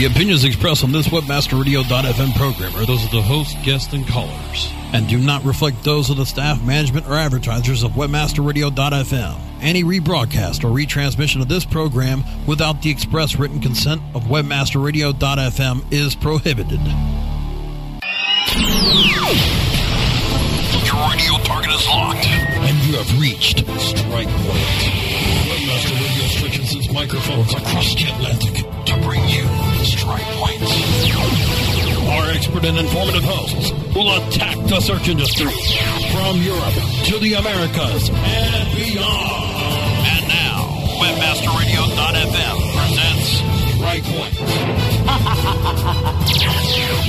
[0.00, 4.72] The opinions expressed on this WebmasterRadio.fm program are those of the host, guests, and callers,
[4.94, 9.38] and do not reflect those of the staff, management, or advertisers of WebmasterRadio.fm.
[9.60, 16.14] Any rebroadcast or retransmission of this program without the express written consent of WebmasterRadio.fm is
[16.14, 16.80] prohibited.
[20.86, 24.80] Your radio target is locked, and you have reached strike point.
[25.44, 30.62] Webmaster Radio stretches its microphones across the Atlantic to bring you strike point.
[32.10, 35.52] Our expert and informative hosts will attack the search industry
[36.12, 36.74] from Europe
[37.06, 40.06] to the Americas and beyond.
[40.06, 40.68] And now,
[41.00, 43.40] WebmasterRadio.fm presents
[43.76, 44.34] Strike Point.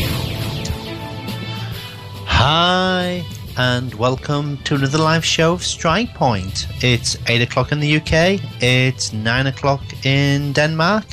[2.25, 3.23] Hi,
[3.57, 6.67] and welcome to another live show of Strike Point.
[6.83, 11.05] It's 8 o'clock in the UK, it's 9 o'clock in Denmark.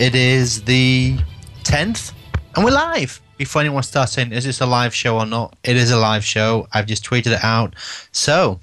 [0.00, 1.18] It is the
[1.64, 2.14] 10th,
[2.56, 3.20] and we're live.
[3.36, 5.58] Before anyone starts saying, is this a live show or not?
[5.62, 6.66] It is a live show.
[6.72, 7.76] I've just tweeted it out.
[8.10, 8.60] So,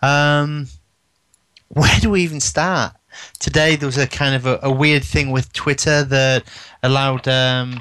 [0.00, 0.68] um,
[1.70, 2.92] where do we even start?
[3.40, 6.44] Today, there was a kind of a, a weird thing with Twitter that
[6.84, 7.80] allowed, um,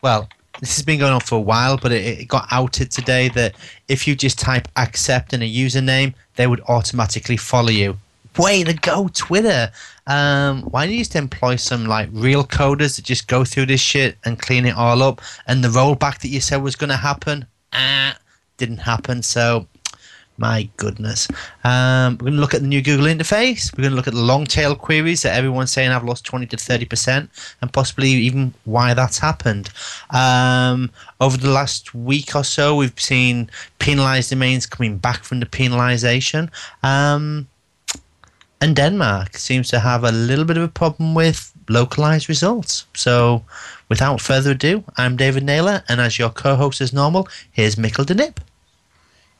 [0.00, 0.26] well,
[0.58, 3.56] this has been going on for a while, but it, it, got outed today that
[3.88, 7.98] if you just type accept in a username, they would automatically follow you.
[8.38, 9.70] Way to go, Twitter!
[10.06, 13.80] Um, why don't you just employ some like real coders that just go through this
[13.80, 15.20] shit and clean it all up?
[15.46, 18.16] And the rollback that you said was going to happen, ah,
[18.56, 19.22] didn't happen.
[19.22, 19.66] So
[20.38, 21.28] my goodness.
[21.62, 23.72] Um, we're going to look at the new Google interface.
[23.76, 26.46] We're going to look at the long tail queries that everyone's saying have lost 20
[26.46, 27.28] to 30%,
[27.60, 29.70] and possibly even why that's happened.
[30.10, 35.46] Um, over the last week or so, we've seen penalized domains coming back from the
[35.46, 36.50] penalization.
[36.82, 37.46] Um,
[38.62, 42.86] and Denmark seems to have a little bit of a problem with localized results.
[42.94, 43.42] So,
[43.88, 48.06] without further ado, I'm David Naylor, and as your co host as normal, here's Mikkel
[48.06, 48.36] deMib.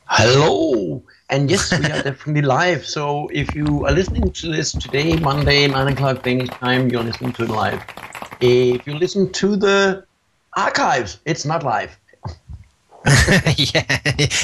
[0.07, 1.01] Hello,
[1.31, 2.85] and yes, we are definitely live.
[2.85, 7.33] So if you are listening to this today, Monday, nine o'clock Danish time, you're listening
[7.35, 7.81] to it live.
[8.41, 10.05] If you listen to the
[10.57, 11.97] archives, it's not live.
[13.57, 14.01] yeah,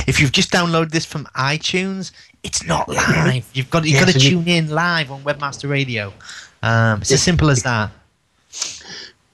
[0.06, 2.12] if you've just downloaded this from iTunes,
[2.42, 3.48] it's not live.
[3.52, 6.12] You've got you've yeah, got to so tune in live on Webmaster Radio.
[6.62, 7.90] Um, it's as simple as that.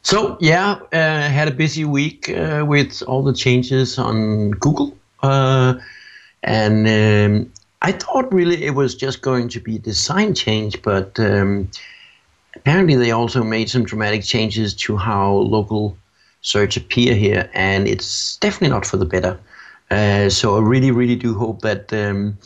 [0.03, 4.97] So yeah, uh, had a busy week uh, with all the changes on Google.
[5.23, 5.75] Uh,
[6.43, 11.19] and um, I thought really it was just going to be a design change, but
[11.19, 11.71] um,
[12.55, 15.97] apparently they also made some dramatic changes to how local
[16.43, 19.39] search appear here, and it's definitely not for the better.
[19.91, 22.37] Uh, so I really, really do hope that um,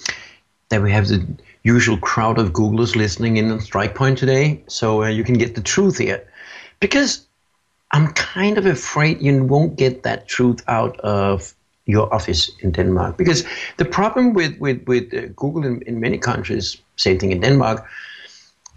[0.69, 1.27] that we have the
[1.63, 5.55] usual crowd of Googlers listening in on Strike Point today, so uh, you can get
[5.55, 6.27] the truth here,
[6.81, 7.27] because
[7.93, 11.55] I'm kind of afraid you won't get that truth out of
[11.87, 13.17] your office in Denmark.
[13.17, 13.45] Because
[13.79, 17.87] the problem with, with, with uh, Google in, in many countries, same thing in Denmark,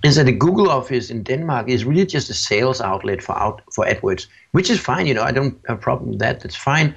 [0.03, 3.61] is that the Google office in Denmark is really just a sales outlet for out
[3.71, 5.05] for AdWords, which is fine.
[5.05, 6.39] You know, I don't have a problem with that.
[6.39, 6.95] That's fine.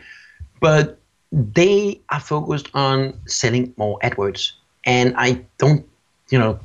[0.61, 0.99] But
[1.33, 4.53] they are focused on selling more AdWords,
[4.87, 5.87] and I don't,
[6.31, 6.59] you know,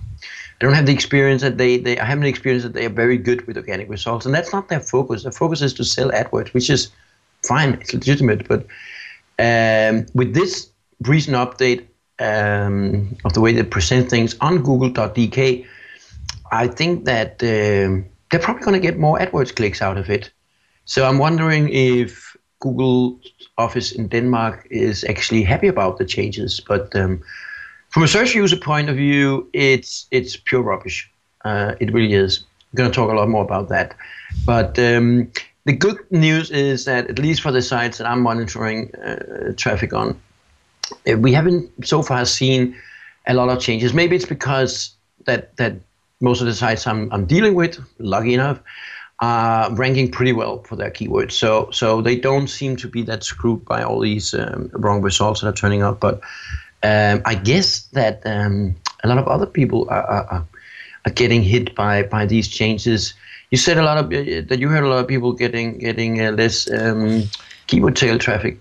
[0.61, 3.17] I don't have the experience that they, they I haven't experienced that they are very
[3.17, 5.23] good with organic results, and that's not their focus.
[5.23, 6.89] Their focus is to sell AdWords, which is
[7.47, 8.65] fine, it's legitimate, but
[9.39, 10.69] um, with this
[11.01, 11.87] recent update
[12.19, 15.65] um, of the way they present things on Google.dk,
[16.51, 20.29] I think that um, they're probably going to get more AdWords clicks out of it.
[20.85, 23.19] So I'm wondering if Google
[23.57, 26.59] Office in Denmark is actually happy about the changes.
[26.59, 27.21] But um,
[27.89, 31.09] from a search user point of view, it's it's pure rubbish.
[31.45, 32.43] Uh, it really is.
[32.71, 33.95] I'm going to talk a lot more about that.
[34.45, 35.31] But um,
[35.65, 39.93] the good news is that at least for the sites that I'm monitoring uh, traffic
[39.93, 40.19] on,
[41.09, 42.75] uh, we haven't so far seen
[43.27, 43.93] a lot of changes.
[43.93, 44.91] Maybe it's because
[45.25, 45.73] that that
[46.21, 48.59] most of the sites I'm, I'm dealing with, lucky enough,
[49.21, 51.31] are ranking pretty well for their keywords.
[51.31, 55.41] So so they don't seem to be that screwed by all these um, wrong results
[55.41, 55.99] that are turning up.
[55.99, 56.21] But
[56.83, 60.45] um, I guess that um, a lot of other people are, are,
[61.05, 63.13] are getting hit by by these changes
[63.51, 66.21] you said a lot of uh, that you heard a lot of people getting getting
[66.21, 67.23] uh, less um,
[67.67, 68.59] keyword tail traffic.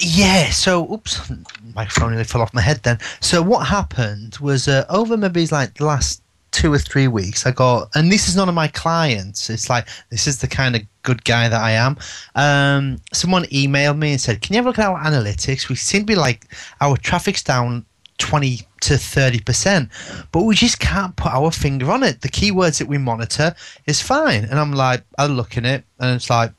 [0.00, 1.30] Yeah, so oops,
[1.74, 2.98] my phone nearly fell off my head then.
[3.20, 7.50] So what happened was uh, over maybe like the last two or three weeks, I
[7.50, 9.50] got, and this is none of my clients.
[9.50, 11.96] It's like this is the kind of good guy that I am.
[12.34, 15.68] Um, someone emailed me and said, "Can you have a look at our analytics?
[15.68, 16.46] We seem to be like
[16.80, 17.84] our traffic's down
[18.18, 20.26] 20 to 30%.
[20.32, 22.20] But we just can't put our finger on it.
[22.20, 23.54] The keywords that we monitor
[23.86, 24.44] is fine.
[24.44, 26.52] And I'm like, I look in it and it's like,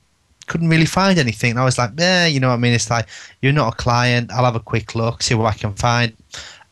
[0.47, 1.57] couldn't really find anything.
[1.57, 2.73] I was like, yeah, you know what I mean?
[2.73, 3.07] It's like,
[3.41, 4.31] you're not a client.
[4.31, 6.15] I'll have a quick look, see what I can find.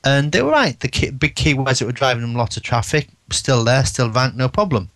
[0.07, 0.79] And they were right.
[0.79, 4.37] The key, big keywords that were driving them lots of traffic, still there, still ranked,
[4.37, 4.89] no problem.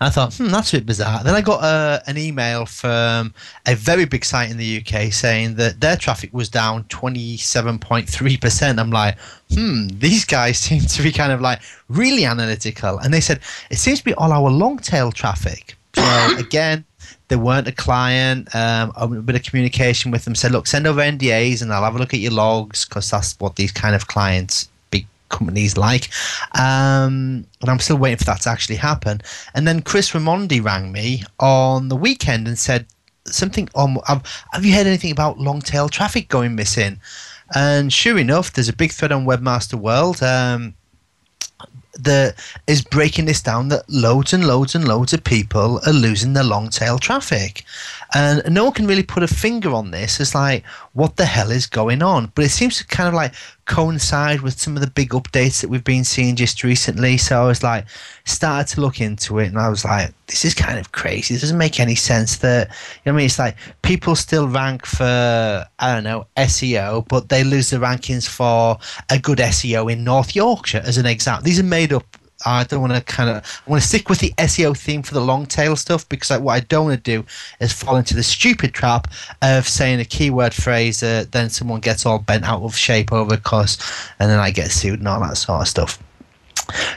[0.00, 1.24] I thought, hmm, that's a bit bizarre.
[1.24, 3.32] Then I got uh, an email from
[3.66, 8.78] a very big site in the UK saying that their traffic was down 27.3%.
[8.78, 9.18] I'm like,
[9.50, 12.98] hmm, these guys seem to be kind of like really analytical.
[12.98, 13.40] And they said,
[13.70, 15.74] it seems to be all our long tail traffic.
[15.94, 16.84] So again,
[17.28, 18.54] they weren't a client.
[18.54, 21.96] Um, a bit of communication with them said, look, send over NDAs and I'll have
[21.96, 26.08] a look at your logs because that's what these kind of clients big companies like.
[26.58, 29.20] Um, and I'm still waiting for that to actually happen.
[29.54, 32.86] And then Chris Raimondi rang me on the weekend and said
[33.26, 37.00] something on, have, have you heard anything about long tail traffic going missing?
[37.54, 40.22] And sure enough, there's a big thread on Webmaster World.
[40.22, 40.74] Um,
[41.98, 42.34] that
[42.66, 46.44] is breaking this down that loads and loads and loads of people are losing their
[46.44, 47.64] long tail traffic.
[48.14, 50.20] And no one can really put a finger on this.
[50.20, 50.64] It's like,
[50.96, 52.32] what the hell is going on?
[52.34, 53.34] But it seems to kind of like
[53.66, 57.18] coincide with some of the big updates that we've been seeing just recently.
[57.18, 57.84] So I was like,
[58.24, 61.34] started to look into it and I was like, this is kind of crazy.
[61.34, 63.26] It doesn't make any sense that, you know I mean?
[63.26, 68.26] It's like people still rank for, I don't know, SEO, but they lose the rankings
[68.26, 68.78] for
[69.10, 71.44] a good SEO in North Yorkshire, as an example.
[71.44, 72.15] These are made up
[72.46, 75.14] I don't want to kind of I want to stick with the SEO theme for
[75.14, 77.26] the long tail stuff because what I don't want to do
[77.60, 79.08] is fall into the stupid trap
[79.42, 83.36] of saying a keyword phrase that then someone gets all bent out of shape over
[83.36, 83.78] because
[84.20, 85.98] and then I get sued and all that sort of stuff.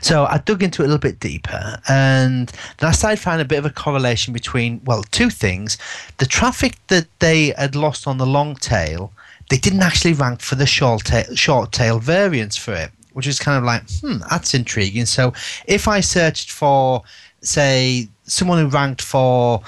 [0.02, 3.48] So I dug into it a little bit deeper and then I started finding a
[3.48, 5.78] bit of a correlation between, well, two things.
[6.18, 9.12] The traffic that they had lost on the long tail,
[9.50, 13.40] they didn't actually rank for the short tail, short tail variants for it which is
[13.40, 15.06] kind of like, hmm, that's intriguing.
[15.06, 15.34] So
[15.68, 17.04] if I searched for,
[17.42, 19.62] say, someone who ranked for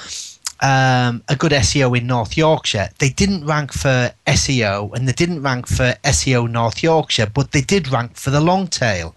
[0.62, 5.42] um, a good SEO in North Yorkshire, they didn't rank for SEO and they didn't
[5.42, 9.16] rank for SEO North Yorkshire, but they did rank for the long tail.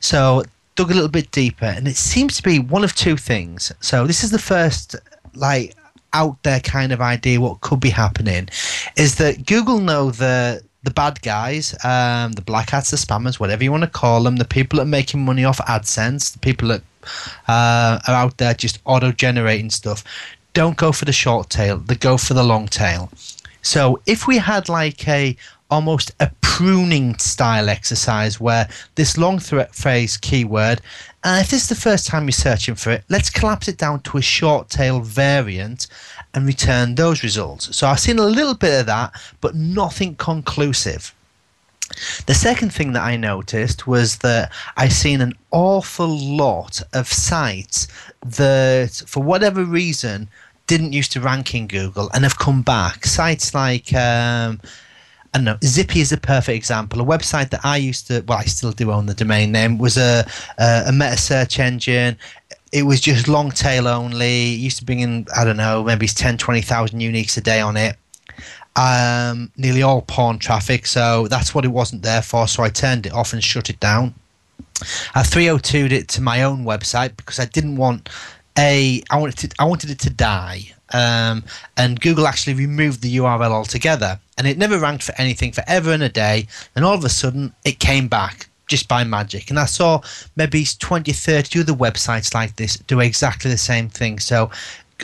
[0.00, 0.44] So
[0.76, 3.72] dug a little bit deeper, and it seems to be one of two things.
[3.80, 4.94] So this is the first
[5.34, 5.74] like
[6.12, 8.48] out there kind of idea what could be happening
[8.96, 13.64] is that Google know that the bad guys, um, the black hats, the spammers, whatever
[13.64, 16.68] you want to call them, the people that are making money off AdSense, the people
[16.68, 16.82] that
[17.48, 20.04] uh, are out there just auto generating stuff,
[20.54, 23.10] don't go for the short tail, they go for the long tail.
[23.62, 25.36] So if we had like a
[25.70, 30.80] almost a pruning style exercise where this long threat phrase keyword,
[31.24, 34.00] and if this is the first time you're searching for it, let's collapse it down
[34.02, 35.88] to a short tail variant
[36.34, 37.74] and return those results.
[37.76, 41.14] So I've seen a little bit of that, but nothing conclusive.
[42.26, 47.88] The second thing that I noticed was that I've seen an awful lot of sites
[48.24, 50.28] that, for whatever reason,
[50.66, 53.06] didn't used to rank in Google and have come back.
[53.06, 54.60] Sites like um,
[55.32, 55.58] I don't know.
[55.62, 57.00] Zippy is a perfect example.
[57.00, 59.96] A website that I used to, well, I still do own the domain name, was
[59.96, 60.26] a
[60.58, 62.16] a, a meta search engine.
[62.72, 64.54] It was just long tail only.
[64.54, 67.76] It used to bring in, I don't know, maybe 10, 20,000 uniques a day on
[67.76, 67.96] it.
[68.76, 72.46] Um, nearly all porn traffic, so that's what it wasn't there for.
[72.46, 74.14] So I turned it off and shut it down.
[75.14, 78.08] I 302'd it to my own website because I didn't want
[78.56, 80.72] a I wanted to, I wanted it to die.
[80.92, 81.44] Um,
[81.76, 85.92] and Google actually removed the URL altogether, and it never ranked for anything for ever
[85.92, 86.46] and a day.
[86.74, 89.50] And all of a sudden, it came back just by magic.
[89.50, 90.00] And I saw
[90.36, 94.18] maybe 20, 30 other websites like this do exactly the same thing.
[94.18, 94.50] So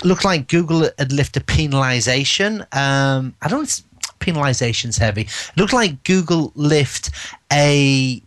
[0.05, 2.61] looked like Google had lifted penalization.
[2.75, 3.83] Um, I don't
[4.21, 5.23] penalization's heavy.
[5.23, 7.11] It looked like Google lift
[7.53, 8.23] a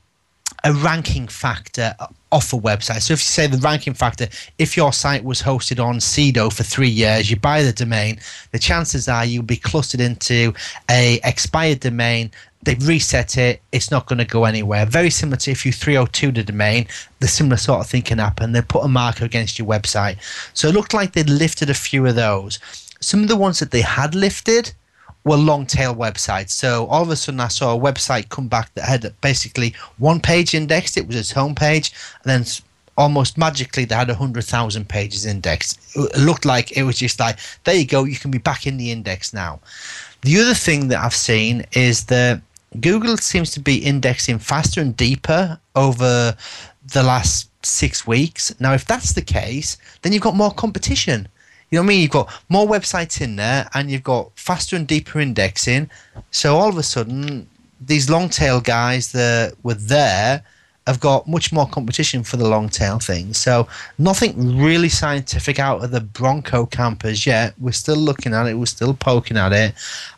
[0.67, 1.95] a ranking factor
[2.33, 3.01] off a website.
[3.01, 6.63] So if you say the ranking factor, if your site was hosted on Sedo for
[6.63, 8.19] three years, you buy the domain,
[8.51, 10.53] the chances are you'll be clustered into
[10.91, 12.31] a expired domain.
[12.63, 14.85] They reset it, it's not going to go anywhere.
[14.85, 16.87] Very similar to if you 302 the domain,
[17.21, 18.51] the similar sort of thing can happen.
[18.51, 20.17] They put a marker against your website.
[20.53, 22.59] So it looked like they'd lifted a few of those.
[22.99, 24.73] Some of the ones that they had lifted
[25.27, 26.51] were long tail websites.
[26.51, 30.19] So all of a sudden, I saw a website come back that had basically one
[30.19, 30.97] page indexed.
[30.97, 31.91] It was its homepage,
[32.23, 32.45] and then
[32.97, 35.79] almost magically they had 100,000 pages indexed.
[35.95, 38.77] It looked like it was just like, there you go, you can be back in
[38.77, 39.59] the index now.
[40.21, 42.41] The other thing that I've seen is that
[42.79, 46.35] Google seems to be indexing faster and deeper over
[46.93, 48.53] the last six weeks.
[48.59, 51.27] Now, if that's the case, then you've got more competition.
[51.69, 52.01] You know what I mean?
[52.01, 55.89] You've got more websites in there and you've got faster and deeper indexing.
[56.31, 57.47] So all of a sudden,
[57.81, 60.43] these long tail guys that were there
[60.87, 63.33] have got much more competition for the long tail thing.
[63.33, 67.53] So nothing really scientific out of the Bronco campers yet.
[67.59, 68.53] We're still looking at it.
[68.53, 69.75] We're still poking at it.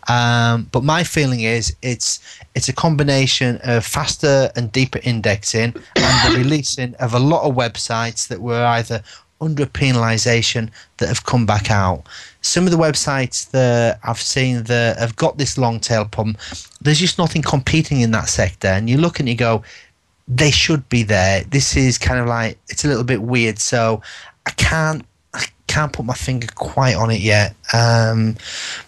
[0.08, 2.20] Um, but my feeling is it's
[2.54, 7.56] it's a combination of faster and deeper indexing and the releasing of a lot of
[7.56, 9.02] websites that were either
[9.42, 12.04] under penalisation that have come back out.
[12.42, 16.38] Some of the websites that I've seen that have got this long tail problem,
[16.82, 18.68] there's just nothing competing in that sector.
[18.68, 19.64] And you look and you go,
[20.28, 21.44] they should be there.
[21.46, 24.02] This is kind of like it's a little bit weird, so
[24.46, 25.04] I can't
[25.34, 27.56] I can't put my finger quite on it yet.
[27.74, 28.36] Um,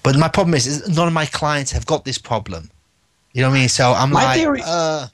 [0.03, 2.69] but my problem is, is, none of my clients have got this problem.
[3.33, 3.69] You know what I mean?
[3.69, 5.07] So I'm my like, theory, uh,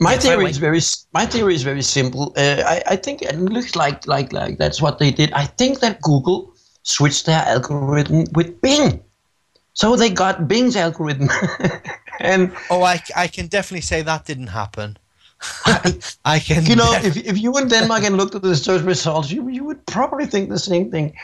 [0.00, 0.80] my yeah, theory wait, is very
[1.12, 2.32] my theory is very simple.
[2.36, 5.32] Uh, I, I think it looks like like like that's what they did.
[5.32, 6.52] I think that Google
[6.82, 9.02] switched their algorithm with Bing.
[9.72, 11.28] So they got Bing's algorithm,
[12.20, 14.98] and oh, I, I can definitely say that didn't happen.
[16.24, 16.66] I can.
[16.66, 19.30] you know, def- if, if you were in Denmark and looked at the search results,
[19.30, 21.14] you you would probably think the same thing,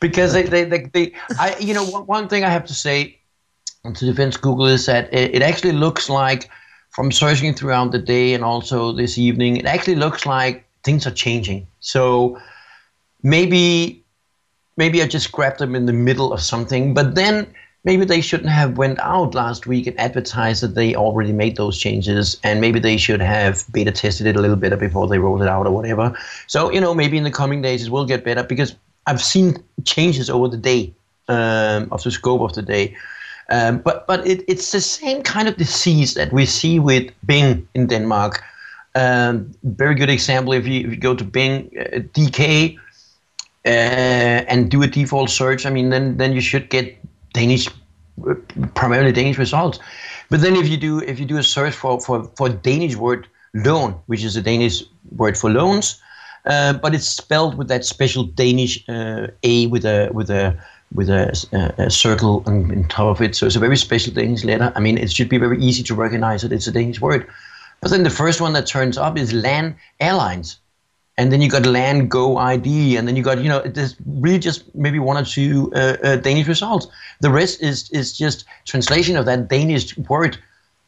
[0.00, 3.18] because they they, they, they I you know one, one thing I have to say
[3.84, 6.50] to defense Google is that it, it actually looks like
[6.98, 11.12] from searching throughout the day and also this evening, it actually looks like things are
[11.12, 11.64] changing.
[11.78, 12.36] So
[13.22, 14.02] maybe
[14.76, 17.46] maybe I just grabbed them in the middle of something, but then
[17.84, 21.78] maybe they shouldn't have went out last week and advertised that they already made those
[21.78, 25.40] changes and maybe they should have beta tested it a little better before they rolled
[25.40, 26.12] it out or whatever
[26.48, 28.74] so you know maybe in the coming days it will get better because
[29.06, 30.92] i've seen changes over the day
[31.28, 32.94] um, of the scope of the day
[33.50, 37.66] um, but but it, it's the same kind of disease that we see with bing
[37.74, 38.42] in denmark
[38.94, 42.76] um, very good example if you, if you go to bing uh, dk
[43.64, 46.98] uh, and do a default search i mean then then you should get
[47.32, 47.68] Danish,
[48.74, 49.78] primarily Danish results.
[50.30, 53.28] But then if you do if you do a search for for for Danish word
[53.54, 54.82] loan, which is a Danish
[55.16, 56.00] word for loans,
[56.46, 60.58] uh, but it's spelled with that special Danish uh, a with a with a
[60.94, 63.34] with a, a, a circle on, on top of it.
[63.34, 64.72] So it's a very special Danish letter.
[64.74, 67.26] I mean, it should be very easy to recognize that it's a Danish word.
[67.80, 70.58] But then the first one that turns up is LAN Airlines
[71.18, 74.38] and then you got land go id and then you got you know there's really
[74.38, 76.86] just maybe one or two uh, uh, danish results
[77.20, 80.38] the rest is is just translation of that danish word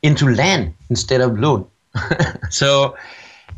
[0.02, 1.66] into land instead of loan
[2.50, 2.96] so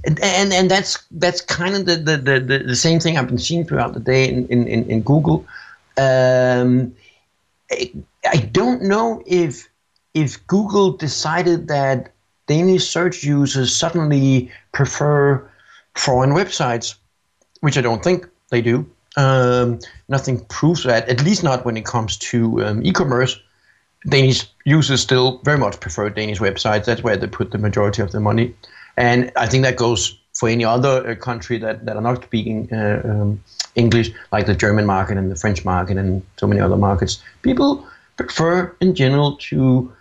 [0.04, 3.38] and, and and that's that's kind of the, the the, the same thing i've been
[3.38, 5.46] seeing throughout the day in, in, in google
[5.96, 6.94] um,
[7.70, 7.92] I,
[8.26, 9.68] I don't know if
[10.14, 12.12] if google decided that
[12.46, 15.48] danish search users suddenly prefer
[15.94, 16.94] foreign websites,
[17.60, 18.86] which I don't think they do.
[19.16, 23.38] Um, nothing proves that, at least not when it comes to um, e-commerce.
[24.08, 26.86] Danish users still very much prefer Danish websites.
[26.86, 28.54] That's where they put the majority of their money,
[28.96, 32.72] and I think that goes for any other uh, country that, that are not speaking
[32.72, 36.76] uh, um, English, like the German market and the French market and so many other
[36.76, 37.22] markets.
[37.42, 37.86] People
[38.16, 39.92] prefer, in general, to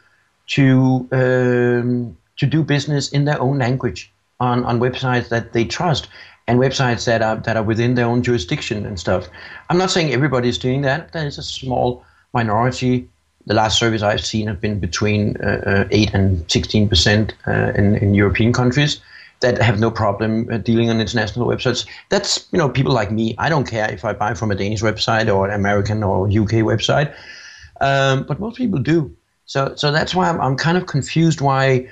[0.48, 6.08] to um, to do business in their own language on, on websites that they trust
[6.48, 9.30] and websites that are that are within their own jurisdiction and stuff.
[9.70, 11.14] I'm not saying everybody is doing that.
[11.14, 13.08] There is a small minority.
[13.48, 17.72] The last surveys I've seen have been between uh, uh, eight and sixteen percent uh,
[17.76, 19.02] in, in European countries
[19.42, 21.86] that have no problem uh, dealing on international websites.
[22.10, 23.36] That's you know people like me.
[23.38, 26.64] I don't care if I buy from a Danish website or an American or UK
[26.64, 27.14] website,
[27.82, 29.16] um, but most people do.
[29.46, 31.90] So so that's why I'm I'm kind of confused why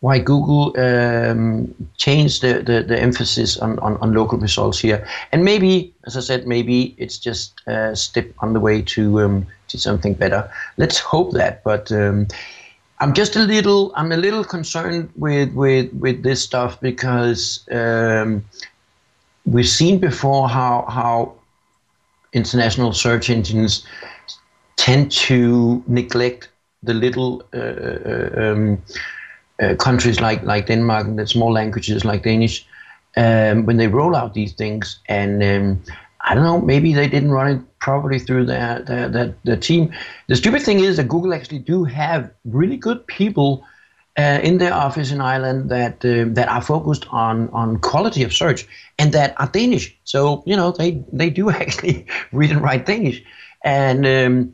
[0.00, 5.04] why Google um, changed the, the, the emphasis on, on, on, local results here.
[5.32, 9.46] And maybe, as I said, maybe it's just a step on the way to um,
[9.68, 10.48] to something better.
[10.76, 11.64] Let's hope that.
[11.64, 12.28] But um,
[13.00, 18.44] I'm just a little I'm a little concerned with with, with this stuff because um,
[19.46, 21.34] we've seen before how how
[22.32, 23.86] international search engines
[24.76, 26.48] tend to neglect
[26.82, 28.82] the little uh, uh um,
[29.62, 32.66] uh, countries like like Denmark and the small languages like Danish
[33.16, 35.00] um, when they roll out these things.
[35.08, 35.82] And um,
[36.20, 39.92] I don't know maybe they didn't run it properly through their, their, their, their team.
[40.26, 43.64] The stupid thing is that Google actually do have really good people
[44.18, 48.32] uh, in their office in Ireland that uh, that are focused on on quality of
[48.32, 48.66] search
[48.98, 49.96] and that are Danish.
[50.04, 53.22] So you know they they do actually read and write Danish,
[53.64, 54.52] and um,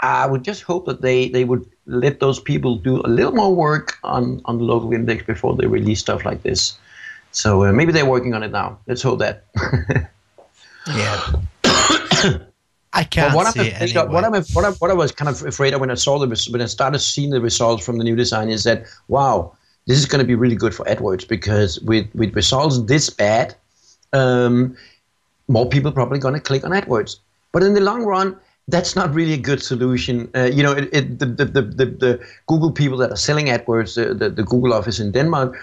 [0.00, 3.54] I would just hope that they they would let those people do a little more
[3.54, 6.78] work on, on the local index before they release stuff like this.
[7.32, 8.78] So uh, maybe they're working on it now.
[8.86, 9.44] Let's hope that.
[10.88, 11.32] yeah.
[12.94, 14.12] I can't what I'm see it afraid anyway.
[14.12, 16.48] what I'm what I, what I was kind of afraid of when I saw the
[16.50, 20.04] when I started seeing the results from the new design is that wow, this is
[20.04, 23.54] going to be really good for AdWords because with with results this bad,
[24.12, 24.76] um,
[25.48, 27.16] more people probably going to click on AdWords.
[27.52, 28.36] But in the long run,
[28.68, 30.30] that's not really a good solution.
[30.34, 33.46] Uh, you know, it, it, the, the, the, the, the Google people that are selling
[33.46, 35.56] AdWords, the, the, the Google office in Denmark,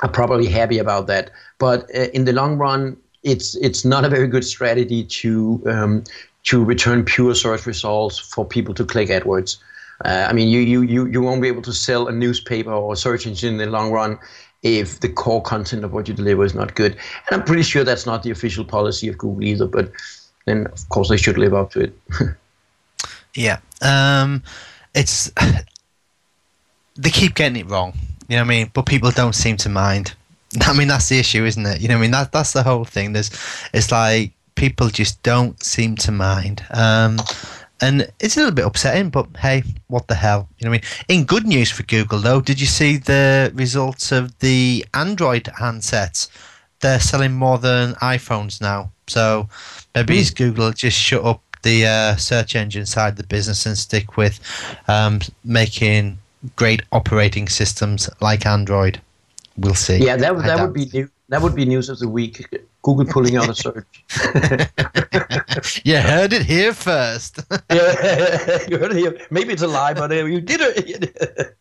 [0.00, 1.30] are probably happy about that.
[1.58, 6.04] But uh, in the long run, it's it's not a very good strategy to um,
[6.44, 9.58] to return pure search results for people to click AdWords.
[10.04, 12.92] Uh, I mean, you, you you you won't be able to sell a newspaper or
[12.92, 14.18] a search engine in the long run
[14.62, 16.92] if the core content of what you deliver is not good.
[16.92, 19.66] And I'm pretty sure that's not the official policy of Google either.
[19.66, 19.90] But
[20.46, 21.98] then, of course, they should live up to it.
[23.36, 23.58] Yeah.
[23.82, 24.42] Um,
[24.94, 25.30] it's
[26.96, 27.92] they keep getting it wrong.
[28.28, 28.70] You know what I mean?
[28.72, 30.14] But people don't seem to mind.
[30.66, 31.80] I mean, that's the issue, isn't it?
[31.80, 32.10] You know I mean?
[32.10, 33.12] That that's the whole thing.
[33.12, 33.30] There's,
[33.72, 36.64] it's like people just don't seem to mind.
[36.70, 37.18] Um,
[37.80, 40.48] and it's a little bit upsetting, but hey, what the hell?
[40.58, 41.20] You know what I mean?
[41.20, 46.28] In good news for Google, though, did you see the results of the Android handsets?
[46.80, 48.92] They're selling more than iPhones now.
[49.06, 49.48] So
[49.94, 53.76] maybe it's Google just shut up the uh, search engine side of the business and
[53.76, 54.40] stick with
[54.88, 56.18] um, making
[56.54, 59.00] great operating systems like Android.
[59.58, 59.98] We'll see.
[59.98, 62.46] yeah, that, that would be new, that would be news of the week.
[62.82, 64.04] Google pulling out a search.
[65.84, 67.40] you heard it here first.
[67.70, 69.18] yeah, you heard it here.
[69.30, 71.56] Maybe it's a lie, but uh, you did it.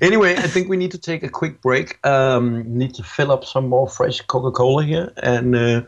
[0.00, 2.04] anyway, I think we need to take a quick break.
[2.06, 5.82] Um, need to fill up some more fresh Coca-Cola here, and uh,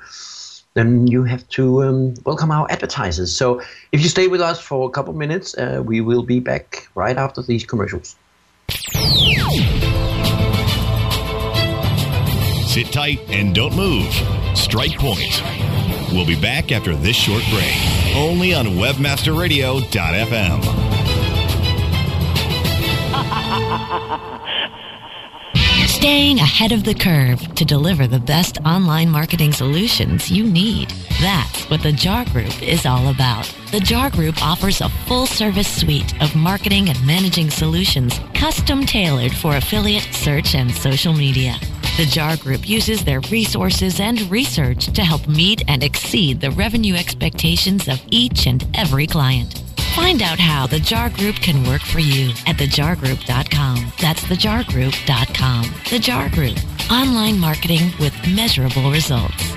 [0.75, 3.35] then you have to um, welcome our advertisers.
[3.35, 3.63] So
[3.93, 7.17] if you stay with us for a couple minutes, uh, we will be back right
[7.17, 8.17] after these commercials.
[12.73, 14.11] Sit tight and don't move.
[14.55, 15.43] Strike Point.
[16.11, 17.77] We'll be back after this short break.
[18.17, 20.63] Only on WebmasterRadio.fm.
[25.87, 30.89] Staying ahead of the curve to deliver the best online marketing solutions you need.
[31.21, 33.55] That's what the JAR Group is all about.
[33.71, 39.35] The JAR Group offers a full service suite of marketing and managing solutions custom tailored
[39.35, 41.59] for affiliate, search, and social media.
[41.99, 46.95] The JAR Group uses their resources and research to help meet and exceed the revenue
[46.95, 49.63] expectations of each and every client.
[49.95, 53.93] Find out how the JAR Group can work for you at thejargroup.com.
[54.01, 55.75] That's thejargroup.com.
[55.91, 56.57] The JAR Group.
[56.91, 59.53] Online marketing with measurable results.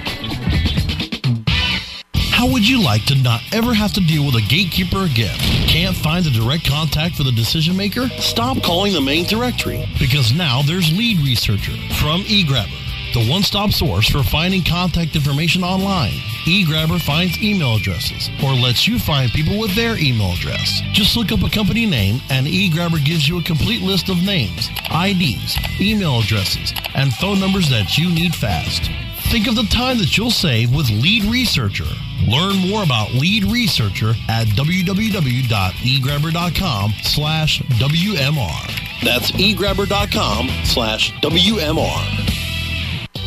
[2.35, 5.37] How would you like to not ever have to deal with a gatekeeper again?
[5.69, 8.09] Can't find the direct contact for the decision maker?
[8.19, 12.75] Stop calling the main directory because now there's Lead Researcher from eGrabber,
[13.13, 16.11] the one stop source for finding contact information online.
[16.43, 20.81] eGrabber finds email addresses or lets you find people with their email address.
[20.91, 24.69] Just look up a company name and eGrabber gives you a complete list of names,
[24.91, 28.91] IDs, email addresses, and phone numbers that you need fast.
[29.35, 31.83] Think of the time that you'll save with Lead Researcher.
[32.25, 39.03] Learn more about Lead Researcher at www.egrabber.com slash WMR.
[39.03, 42.25] That's egrabber.com slash WMR.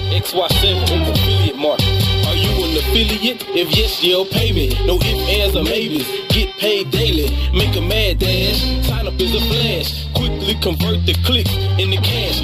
[0.08, 1.84] XY7 is affiliate market.
[2.26, 3.44] Are you an affiliate?
[3.48, 4.68] If yes, you'll pay me.
[4.86, 6.08] No ifs, ands, or maybes.
[6.30, 7.28] Get paid daily.
[7.52, 8.62] Make a mad dash.
[8.86, 10.06] Sign up is a flash.
[10.14, 12.40] Quickly convert the clicks into cash.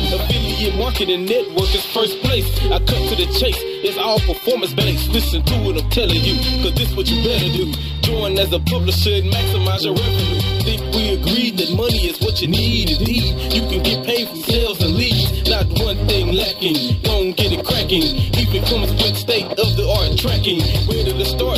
[0.64, 2.48] Affiliate marketing network is first place.
[2.72, 3.60] I cut to the chase.
[3.84, 5.10] It's all performance based.
[5.10, 6.40] Listen to what I'm telling you.
[6.64, 7.70] Cause this what you better do.
[8.00, 10.40] Join as a publisher and maximize your revenue.
[10.64, 12.96] Think we agreed that money is what you need.
[12.96, 15.50] Indeed, you can get paid from sales and leads.
[15.50, 17.02] Not one thing lacking.
[17.02, 18.32] Don't get it cracking.
[18.32, 20.64] Even comes with state of the art tracking.
[20.88, 21.53] Where to start?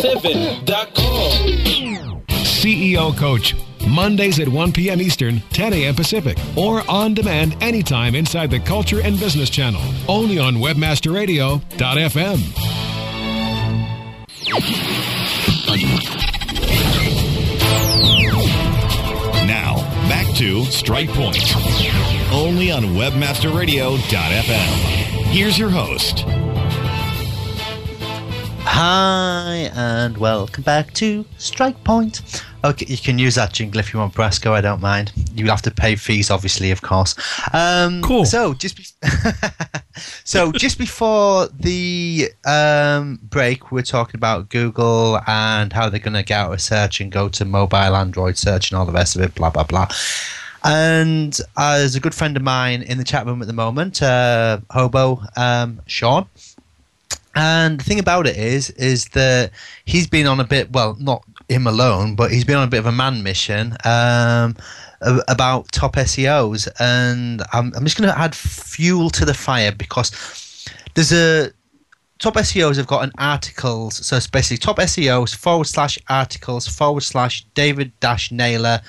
[0.00, 2.22] XY7.com.
[2.28, 3.54] CEO Coach.
[3.88, 5.00] Mondays at 1 p.m.
[5.00, 5.94] Eastern, 10 a.m.
[5.94, 9.80] Pacific, or on demand anytime inside the Culture and Business Channel.
[10.08, 12.40] Only on WebmasterRadio.fm.
[19.46, 19.76] Now,
[20.08, 21.54] back to Strike Point.
[22.32, 25.30] Only on WebmasterRadio.fm.
[25.30, 26.24] Here's your host.
[28.82, 32.42] Hi, and welcome back to Strike Point.
[32.64, 34.52] Okay, you can use that jingle if you want, Brasco.
[34.52, 35.12] I don't mind.
[35.34, 37.14] You'll have to pay fees, obviously, of course.
[37.52, 38.24] Um, Cool.
[38.24, 38.86] So just be-
[40.24, 46.14] so just before the um, break, we are talking about Google and how they're going
[46.14, 49.14] to get out of search and go to mobile Android search and all the rest
[49.14, 49.34] of it.
[49.34, 49.88] Blah blah blah.
[50.64, 54.02] And uh, there's a good friend of mine in the chat room at the moment,
[54.02, 56.26] uh, Hobo um, Sean.
[57.34, 59.52] And the thing about it is, is that
[59.84, 62.78] he's been on a bit, well, not him alone, but he's been on a bit
[62.78, 64.56] of a man mission um,
[65.28, 66.68] about top SEOs.
[66.80, 70.10] And I'm, I'm just going to add fuel to the fire because
[70.94, 71.52] there's a
[72.18, 74.04] top SEOs have got an articles.
[74.04, 78.80] So it's basically top SEOs forward slash articles forward slash David dash Naylor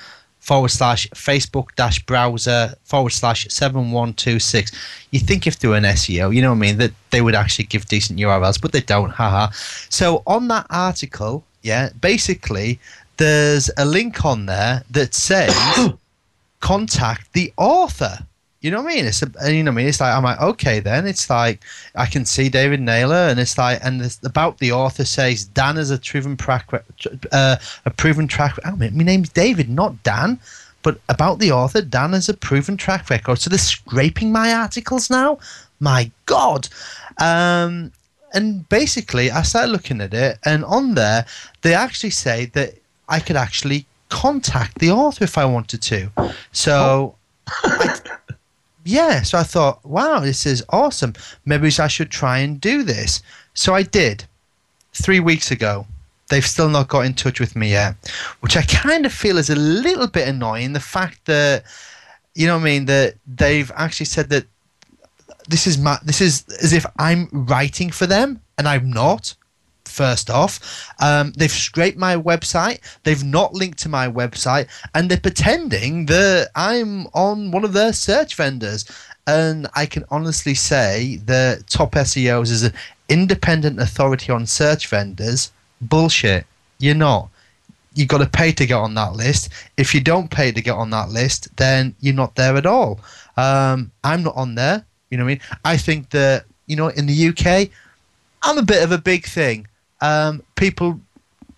[0.42, 4.72] forward slash Facebook dash browser forward slash 7126.
[5.12, 7.36] You think if they were an SEO, you know what I mean, that they would
[7.36, 9.50] actually give decent URLs, but they don't, haha.
[9.88, 12.80] So on that article, yeah, basically
[13.18, 15.54] there's a link on there that says
[16.60, 18.18] contact the author.
[18.62, 19.04] You know what I mean?
[19.06, 19.88] It's a, you know what I mean.
[19.88, 21.04] It's like I'm like okay then.
[21.04, 21.60] It's like
[21.96, 25.76] I can see David Naylor, and it's like and it's about the author says Dan
[25.76, 26.72] is a proven track
[27.32, 28.56] uh, a proven track.
[28.64, 30.38] Oh, my name's David, not Dan.
[30.82, 33.38] But about the author, Dan has a proven track record.
[33.38, 35.38] So they're scraping my articles now.
[35.78, 36.68] My God.
[37.20, 37.92] Um,
[38.34, 41.26] and basically, I started looking at it, and on there,
[41.62, 42.74] they actually say that
[43.08, 46.10] I could actually contact the author if I wanted to.
[46.52, 47.16] So.
[47.64, 47.98] I,
[48.84, 51.14] yeah, so I thought, wow, this is awesome.
[51.44, 53.22] Maybe I should try and do this.
[53.54, 54.24] So I did
[54.92, 55.86] three weeks ago.
[56.28, 57.94] They've still not got in touch with me yet,
[58.40, 60.72] which I kind of feel is a little bit annoying.
[60.72, 61.64] The fact that,
[62.34, 64.46] you know what I mean, that they've actually said that
[65.48, 69.34] this is my, this is as if I'm writing for them and I'm not
[69.92, 70.92] first off.
[71.00, 72.80] Um, they've scraped my website.
[73.04, 77.92] They've not linked to my website, and they're pretending that I'm on one of their
[77.92, 78.84] search vendors.
[79.26, 82.72] And I can honestly say that Top SEOs is an
[83.08, 85.52] independent authority on search vendors.
[85.80, 86.46] Bullshit.
[86.78, 87.28] You're not.
[87.94, 89.50] You've got to pay to get on that list.
[89.76, 93.00] If you don't pay to get on that list, then you're not there at all.
[93.36, 94.84] Um, I'm not on there.
[95.10, 95.40] You know what I mean?
[95.64, 97.68] I think that, you know, in the UK,
[98.42, 99.68] I'm a bit of a big thing
[100.02, 101.00] um, people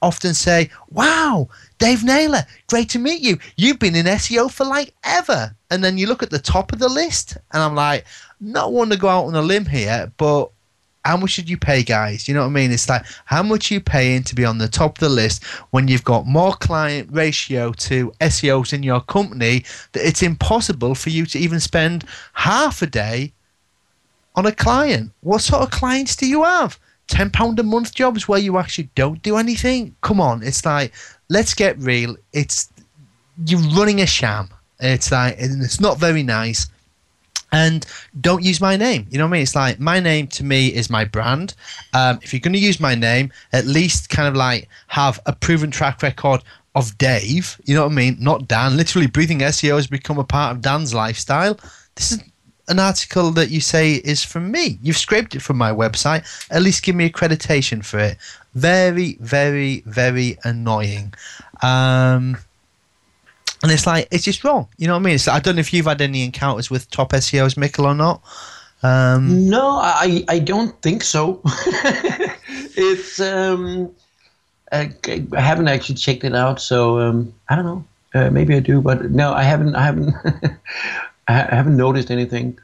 [0.00, 3.38] often say, "Wow, Dave Naylor, great to meet you.
[3.57, 6.78] You've been in SEO for like ever." And then you look at the top of
[6.78, 8.04] the list, and I'm like,
[8.40, 10.50] not one to go out on a limb here, but
[11.04, 12.26] how much should you pay, guys?
[12.26, 12.72] You know what I mean?
[12.72, 15.44] It's like how much are you paying to be on the top of the list
[15.70, 21.11] when you've got more client ratio to SEOs in your company that it's impossible for
[21.11, 23.33] you to even spend half a day
[24.35, 25.12] on a client.
[25.20, 26.78] What sort of clients do you have?
[27.09, 29.95] Ten pound a month jobs where you actually don't do anything.
[30.03, 30.93] Come on, it's like
[31.29, 32.17] let's get real.
[32.33, 32.71] It's
[33.47, 34.49] you're running a sham.
[34.81, 36.69] It's like and it's not very nice.
[37.53, 37.87] And
[38.21, 39.07] don't use my name.
[39.11, 39.43] You know what I mean?
[39.43, 41.55] It's like my name to me is my brand.
[41.93, 45.33] Um, if you're going to use my name, at least kind of like have a
[45.33, 46.43] proven track record
[46.75, 47.61] of Dave.
[47.64, 48.17] You know what I mean?
[48.19, 48.77] Not Dan.
[48.77, 51.57] Literally, breathing SEO has become a part of Dan's lifestyle.
[51.95, 52.23] This is
[52.68, 54.79] an article that you say is from me.
[54.83, 56.24] You've scraped it from my website.
[56.50, 58.16] At least give me accreditation for it.
[58.55, 61.12] Very, very, very annoying.
[61.62, 62.38] Um,
[63.62, 64.68] and it's like it's just wrong.
[64.77, 65.14] You know what I mean?
[65.14, 68.22] It's, I don't know if you've had any encounters with top SEOs, Mikkel, or not.
[68.83, 71.40] Um, no, I I don't think so.
[72.77, 73.90] it's um,
[74.70, 74.92] I,
[75.33, 77.85] I, haven't actually checked it out, so um, I don't know.
[78.14, 79.74] Uh, maybe I do, but no, I haven't.
[79.74, 80.14] I haven't.
[81.28, 82.58] I haven't noticed anything.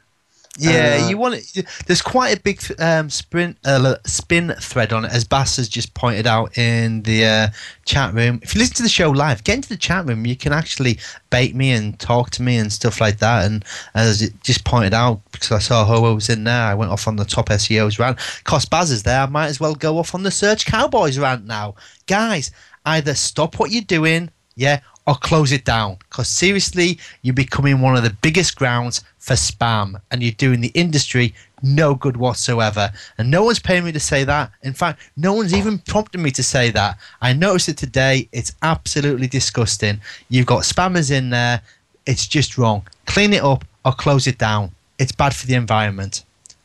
[0.57, 1.65] Yeah, uh, you want it.
[1.87, 5.93] There's quite a big um, sprint uh, Sphinn thread on it, as Bass has just
[5.93, 7.47] pointed out in the uh,
[7.85, 8.41] chat room.
[8.43, 10.25] If you listen to the show live, get into the chat room.
[10.25, 13.45] You can actually bait me and talk to me and stuff like that.
[13.45, 16.91] And as it just pointed out, because I saw Hobo was in there, I went
[16.91, 18.19] off on the top SEOs rant.
[18.43, 19.21] Cos Baz is there.
[19.21, 21.75] I might as well go off on the Search Cowboys rant now,
[22.07, 22.51] guys.
[22.85, 25.97] Either stop what you're doing, yeah, or close it down.
[26.09, 30.71] Because seriously, you're becoming one of the biggest grounds for spam and you're doing the
[30.73, 31.33] industry
[31.63, 32.91] no good whatsoever.
[33.17, 34.51] And no one's paying me to say that.
[34.63, 36.97] In fact, no one's even prompted me to say that.
[37.21, 38.27] I noticed it today.
[38.31, 40.01] It's absolutely disgusting.
[40.29, 41.61] You've got spammers in there.
[42.05, 42.83] It's just wrong.
[43.05, 44.71] Clean it up or close it down.
[44.99, 46.23] It's bad for the environment.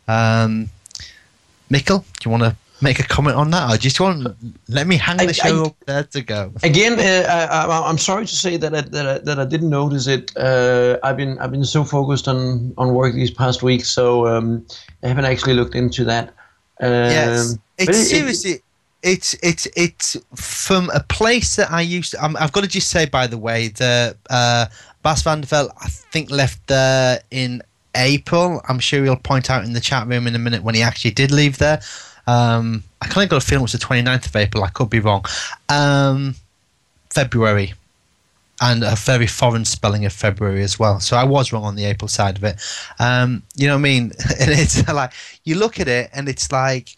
[0.08, 0.70] Um,
[1.70, 4.36] Mikkel, do you want to make a comment on that, I just want
[4.68, 6.52] let me hang the show I, up there to go?
[6.62, 10.06] Again, uh, I, am sorry to say that I, that I, that I didn't notice
[10.06, 10.36] it.
[10.36, 14.66] Uh, I've been I've been so focused on on work these past weeks, so um,
[15.02, 16.28] I haven't actually looked into that.
[16.80, 18.50] Um, yes, it's it, seriously.
[18.52, 18.62] It,
[19.02, 22.22] it's it's it's from a place that I used to.
[22.22, 24.66] i have got to just say, by the way, that uh,
[25.02, 27.62] Bas van der Velde, I think, left there in
[27.94, 28.60] April.
[28.68, 31.12] I'm sure he'll point out in the chat room in a minute when he actually
[31.12, 31.80] did leave there.
[32.26, 34.64] Um, I kind of got a feeling it was the 29th of April.
[34.64, 35.24] I could be wrong.
[35.68, 36.34] Um,
[37.10, 37.74] February.
[38.60, 40.98] and a very foreign spelling of February as well.
[41.00, 42.56] So I was wrong on the April side of it.
[42.98, 44.12] Um, you know what I mean?
[44.40, 45.12] And it's like
[45.44, 46.96] you look at it and it's like,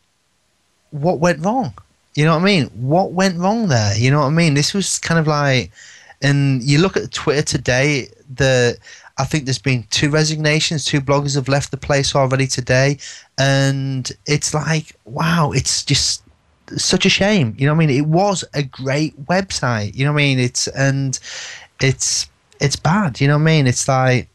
[0.91, 1.75] what went wrong?
[2.14, 2.64] You know what I mean?
[2.75, 3.97] What went wrong there?
[3.97, 4.55] You know what I mean?
[4.55, 5.71] This was kind of like,
[6.23, 8.09] and you look at Twitter today.
[8.35, 8.77] The
[9.18, 10.85] I think there's been two resignations.
[10.85, 12.98] Two bloggers have left the place already today,
[13.37, 16.22] and it's like, wow, it's just
[16.76, 17.54] such a shame.
[17.59, 17.96] You know what I mean?
[17.96, 19.94] It was a great website.
[19.94, 20.38] You know what I mean?
[20.38, 21.18] It's and
[21.81, 22.28] it's
[22.61, 23.20] it's bad.
[23.20, 23.66] You know what I mean?
[23.66, 24.28] It's like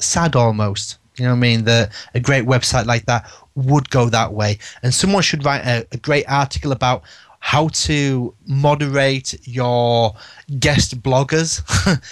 [0.00, 0.98] sad almost.
[1.16, 1.64] You know what I mean?
[1.64, 5.86] That a great website like that would go that way, and someone should write a,
[5.92, 7.02] a great article about
[7.46, 10.12] how to moderate your
[10.58, 11.62] guest bloggers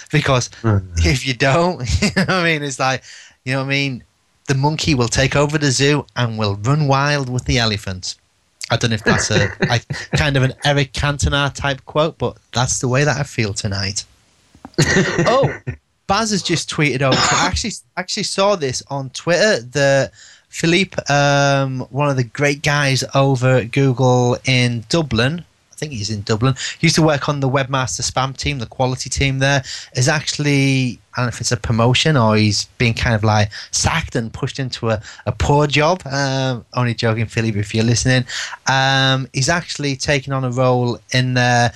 [0.11, 0.93] because mm-hmm.
[0.99, 2.63] if you don't, you know what I mean?
[2.63, 3.03] It's like,
[3.43, 4.03] you know what I mean?
[4.47, 8.17] The monkey will take over the zoo and will run wild with the elephants.
[8.71, 12.37] I don't know if that's a like, kind of an Eric Cantona type quote, but
[12.53, 14.05] that's the way that I feel tonight.
[14.79, 15.53] oh,
[16.07, 17.17] Baz has just tweeted over.
[17.17, 19.59] I actually actually saw this on Twitter.
[19.59, 20.11] The
[20.55, 26.09] Philippe, um, one of the great guys over at Google in Dublin, I think he's
[26.09, 26.55] in Dublin.
[26.79, 29.63] He used to work on the webmaster spam team, the quality team there.
[29.97, 33.51] Is actually I don't know if it's a promotion or he's being kind of like
[33.71, 36.01] sacked and pushed into a, a poor job.
[36.05, 38.23] Um, only joking, Philippe, if you're listening.
[38.67, 41.73] Um, he's actually taking on a role in the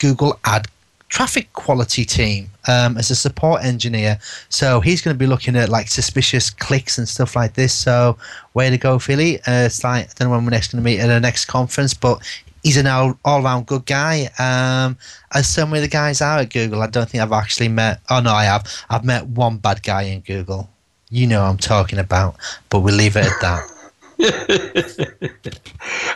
[0.00, 0.66] Google ad
[1.10, 4.18] traffic quality team um, as a support engineer.
[4.48, 7.74] So he's going to be looking at like suspicious clicks and stuff like this.
[7.74, 8.16] So
[8.54, 9.38] way to go, Philly.
[9.40, 11.44] Uh, it's like I don't know when we're next going to meet at the next
[11.44, 12.22] conference, but
[12.62, 14.30] he's an all, all-round good guy.
[14.38, 14.96] Um,
[15.34, 18.00] as so many of the guys are at Google, I don't think I've actually met.
[18.08, 18.66] Oh no, I have.
[18.88, 20.70] I've met one bad guy in Google.
[21.10, 22.36] You know I'm talking about,
[22.70, 23.79] but we'll leave it at that.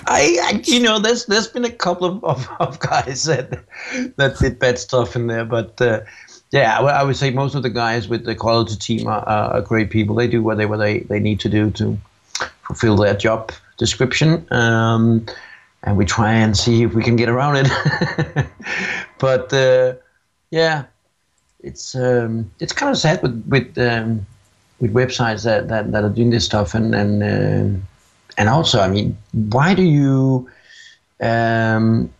[0.07, 3.64] I, I, you know, there's there's been a couple of, of, of, guys that
[4.17, 6.01] that did bad stuff in there, but uh,
[6.51, 9.90] yeah, I would say most of the guys with the quality team are, are great
[9.90, 10.14] people.
[10.14, 11.99] They do whatever they, they need to do to
[12.62, 14.47] fulfill their job description.
[14.53, 15.27] Um,
[15.83, 18.47] and we try and see if we can get around it.
[19.19, 19.95] but uh,
[20.51, 20.85] yeah,
[21.61, 24.25] it's um, it's kind of sad with with um,
[24.81, 27.81] with websites that, that, that are doing this stuff, and and uh,
[28.37, 30.49] and also, I mean, why do you
[31.20, 32.12] um,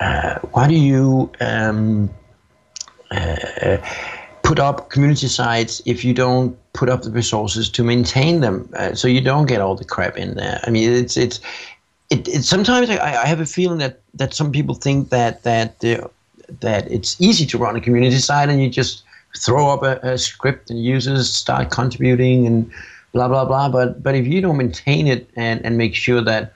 [0.00, 2.10] uh, why do you um,
[3.10, 3.78] uh,
[4.42, 8.94] put up community sites if you don't put up the resources to maintain them, uh,
[8.94, 10.60] so you don't get all the crap in there?
[10.64, 11.40] I mean, it's it's
[12.10, 15.80] it, it sometimes I, I have a feeling that that some people think that that
[16.60, 19.02] that it's easy to run a community site and you just
[19.36, 22.70] throw up a, a, script and users start contributing and
[23.14, 23.70] blah blah blah.
[23.70, 26.52] But but if you don't maintain it and, and make sure that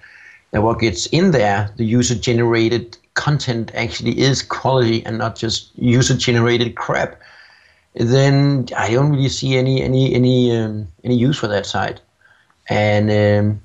[0.51, 5.71] that what gets in there, the user generated content actually is quality and not just
[5.79, 7.21] user generated crap,
[7.95, 12.01] then I don't really see any any any um, any use for that site.
[12.69, 13.63] And um,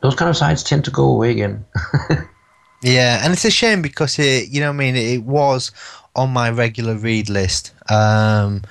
[0.00, 1.64] those kind of sites tend to go away again.
[2.82, 5.72] yeah, and it's a shame because it, you know, I mean, it was
[6.14, 7.72] on my regular read list.
[7.90, 8.62] Um,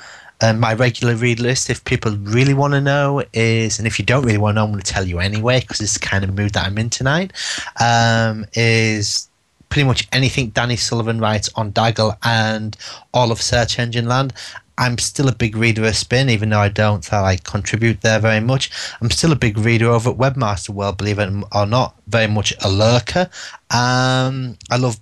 [0.43, 4.03] and my regular read list, if people really want to know, is, and if you
[4.03, 6.23] don't really want to know, I'm going to tell you anyway because it's the kind
[6.25, 7.32] of mood that I'm in tonight,
[7.79, 9.29] um, is
[9.69, 12.75] pretty much anything Danny Sullivan writes on Daggle and
[13.13, 14.34] all of Search Engine Land.
[14.77, 18.41] I'm still a big reader of Sphinn, even though I don't like contribute there very
[18.41, 18.69] much.
[18.99, 22.53] I'm still a big reader over at Webmaster World, believe it or not, very much
[22.65, 23.29] a lurker.
[23.71, 24.99] Um, I love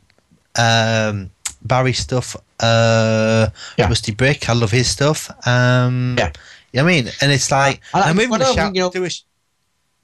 [0.55, 1.31] um,
[1.63, 3.87] Barry stuff, uh, yeah.
[3.87, 4.49] Rusty Brick.
[4.49, 5.29] I love his stuff.
[5.47, 6.31] Um, yeah,
[6.73, 8.75] you know I mean, and it's like I, am moving to shout.
[8.75, 9.09] You know, do a,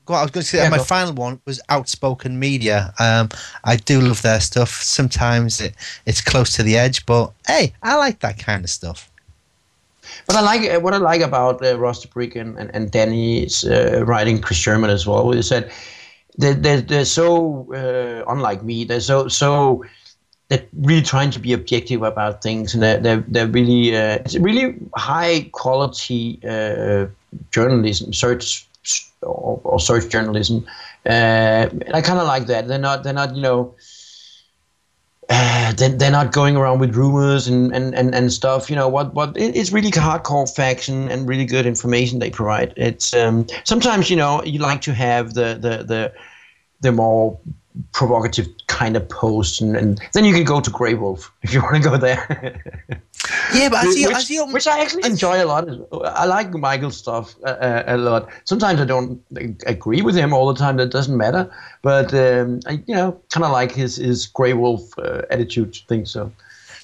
[0.06, 2.94] go on, I was going to say yeah, my final one was Outspoken Media.
[3.00, 3.30] Um,
[3.64, 4.70] I do love their stuff.
[4.70, 9.12] Sometimes it, it's close to the edge, but hey, I like that kind of stuff.
[10.26, 14.04] But I like what I like about uh, Rusty Brick and, and, and Danny's uh,
[14.06, 15.32] writing Chris Sherman as well.
[15.32, 15.70] Is that
[16.38, 18.84] they're, they're, they're so uh, unlike me.
[18.84, 19.84] They're so so
[20.50, 24.38] they're really trying to be objective about things, and they're they're, they're really uh, it's
[24.38, 27.08] really high quality uh,
[27.52, 28.68] journalism, search
[29.22, 30.66] or, or search journalism.
[31.06, 32.68] Uh, and I kind of like that.
[32.68, 33.76] They're not they're not you know
[35.30, 38.70] uh, they're, they're not going around with rumors and, and, and, and stuff.
[38.70, 39.14] You know what?
[39.14, 42.74] What it's really hardcore facts and, and really good information they provide.
[42.78, 46.14] It's um, sometimes you know you like to have the the the
[46.80, 47.38] the more
[47.94, 51.76] provocative kind of post, and, and then you can go to Graywolf if you want
[51.76, 52.62] to go there.
[53.54, 55.68] yeah, but I see, which, I see, which I actually enjoy a lot.
[56.06, 58.30] I like Michael's stuff a, a, lot.
[58.46, 59.22] Sometimes I don't
[59.66, 60.78] agree with him all the time.
[60.78, 61.52] That doesn't matter.
[61.82, 66.06] But um, I, you know, kind of like his his Graywolf uh, attitude thing.
[66.06, 66.32] So.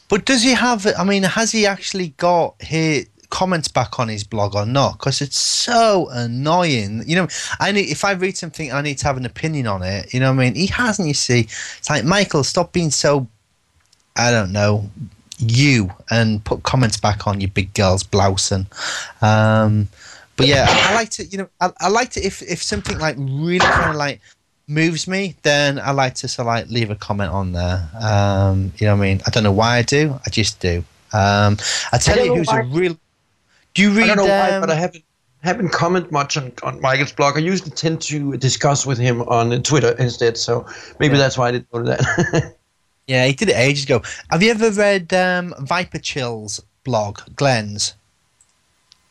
[0.09, 0.85] But does he have?
[0.97, 4.99] I mean, has he actually got his comments back on his blog or not?
[4.99, 7.03] Because it's so annoying.
[7.07, 7.27] You know,
[7.59, 10.13] I need if I read something, I need to have an opinion on it.
[10.13, 10.55] You know what I mean?
[10.55, 11.07] He hasn't.
[11.07, 13.27] You see, it's like Michael, stop being so.
[14.15, 14.89] I don't know
[15.39, 18.67] you and put comments back on your big girl's blousing.
[19.21, 19.87] Um,
[20.35, 23.15] but yeah, I like to, you know, I, I like to if if something like
[23.19, 24.21] really kind of like
[24.67, 27.89] moves me, then I like to of like leave a comment on there.
[27.99, 29.21] Um, you know what I mean?
[29.25, 30.83] I don't know why I do, I just do.
[31.13, 31.57] Um,
[31.91, 32.61] I tell I you who's why.
[32.61, 32.97] a real.
[33.73, 34.09] Do you read?
[34.09, 35.03] I don't know why, um, but I haven't
[35.41, 37.37] haven't commented much on, on Michael's blog.
[37.37, 40.65] I usually tend to discuss with him on Twitter instead, so
[40.99, 42.55] maybe that's why I didn't go to that.
[43.07, 44.01] Yeah, he did it ages ago.
[44.29, 47.95] Have you ever read um, Viper Chill's blog, Glenn's?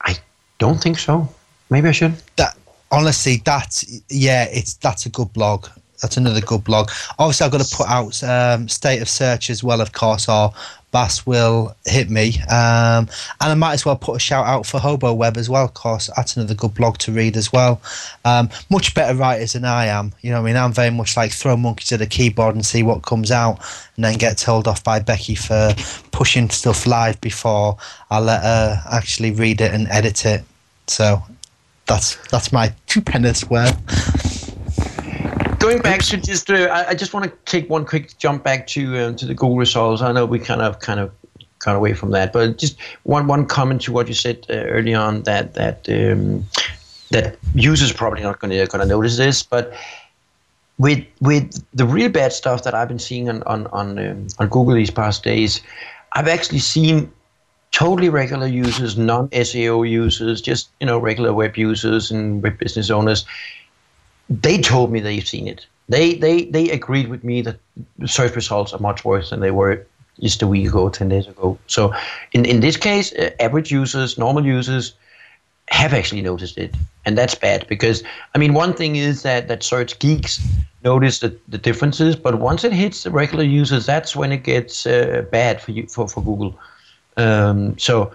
[0.01, 0.17] I
[0.59, 1.29] don't think so.
[1.69, 2.15] Maybe I should.
[2.37, 2.57] That
[2.91, 5.67] honestly, that's yeah, it's that's a good blog.
[6.01, 6.91] That's another good blog.
[7.19, 10.53] Obviously, I've got to put out um, State of Search as well, of course, or
[10.93, 12.39] Bas will hit me.
[12.43, 13.09] Um,
[13.41, 15.75] and I might as well put a shout out for Hobo Web as well, of
[15.75, 16.09] course.
[16.15, 17.81] That's another good blog to read as well.
[18.25, 20.13] Um, much better writers than I am.
[20.21, 20.57] You know I mean?
[20.57, 23.59] I'm very much like throw monkeys at a keyboard and see what comes out,
[23.97, 25.75] and then get told off by Becky for
[26.13, 27.79] pushing stuff live before
[28.11, 30.45] I let her actually read it and edit it.
[30.87, 31.23] So
[31.87, 34.29] that's that's my two pennies worth.
[35.63, 38.67] Going back to just, uh, I, I just want to take one quick jump back
[38.69, 40.03] to um, to the Google results.
[40.03, 41.13] I know we kind of kind of
[41.61, 44.93] got away from that, but just one one comment to what you said uh, early
[44.93, 46.45] on that that um,
[47.11, 49.73] that users probably not going to going to notice this, but
[50.79, 54.49] with with the real bad stuff that I've been seeing on on on, um, on
[54.49, 55.61] Google these past days,
[56.15, 57.13] I've actually seen
[57.71, 62.91] totally regular users, non SEO users, just you know regular web users and web business
[62.91, 63.25] owners.
[64.29, 65.67] They told me they've seen it.
[65.89, 67.59] They they they agreed with me that
[68.07, 69.85] search results are much worse than they were
[70.21, 71.59] just a week ago, ten days ago.
[71.67, 71.93] So
[72.33, 74.95] in in this case, uh, average users, normal users,
[75.71, 78.03] have actually noticed it, and that's bad because
[78.35, 80.41] I mean one thing is that that search geeks
[80.85, 84.87] notice the, the differences, but once it hits the regular users, that's when it gets
[84.87, 86.59] uh, bad for you for for Google.
[87.17, 88.13] Um, so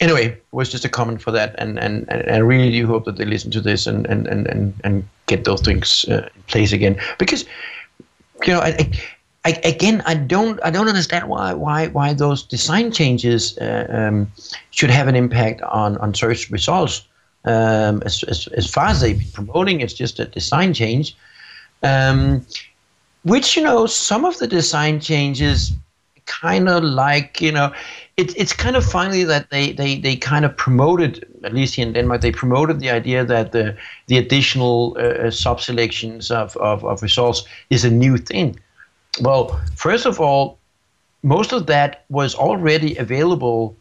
[0.00, 3.04] anyway, it was just a comment for that, and and, and I really do hope
[3.04, 6.42] that they listen to this and and and and, and get those things uh, in
[6.46, 7.44] place again because
[8.46, 8.68] you know I.
[8.68, 8.90] I
[9.46, 14.32] I, again, I don't, I don't understand why, why, why those design changes uh, um,
[14.72, 17.06] should have an impact on, on search results.
[17.44, 21.16] Um, as, as, as far as they've been promoting, it's just a design change,
[21.84, 22.44] um,
[23.22, 25.72] which you know, some of the design changes
[26.26, 27.72] kind of like you know,
[28.16, 31.86] it's it's kind of finally that they, they, they kind of promoted at least here
[31.86, 36.84] in Denmark they promoted the idea that the the additional uh, sub selections of, of,
[36.84, 38.58] of results is a new thing.
[39.20, 40.58] Well, first of all,
[41.22, 43.74] most of that was already available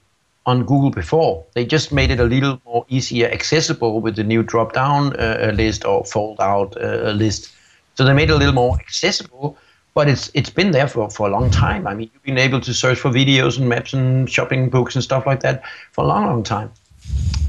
[0.46, 1.44] on Google before.
[1.54, 5.86] They just made it a little more easier accessible with the new drop-down uh, list
[5.86, 7.52] or fold-out uh, list.
[7.96, 9.58] So they made it a little more accessible,
[9.96, 11.88] but it's it's been there for, for a long time.
[11.88, 15.04] I mean, you've been able to search for videos and maps and shopping books and
[15.04, 16.72] stuff like that for a long, long time.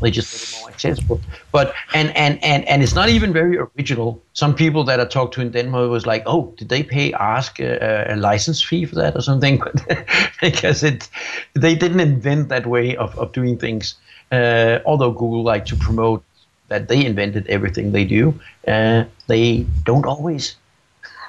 [0.00, 1.20] They just made it more accessible.
[1.50, 4.22] But and and and and it's not even very original.
[4.32, 7.59] Some people that I talked to in Denmark was like, "Oh, did they pay Ask
[7.59, 9.61] a, a license fee for that or something?"
[10.40, 11.09] because it
[11.54, 13.96] they didn't invent that way of of doing things.
[14.30, 16.22] Uh, although Google like to promote
[16.68, 18.35] that they invented everything they do,
[18.68, 20.56] uh, they don't always.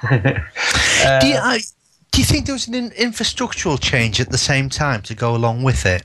[1.20, 1.58] do, you, uh,
[2.12, 5.62] do you think there was an infrastructural change at the same time to go along
[5.62, 6.02] with it?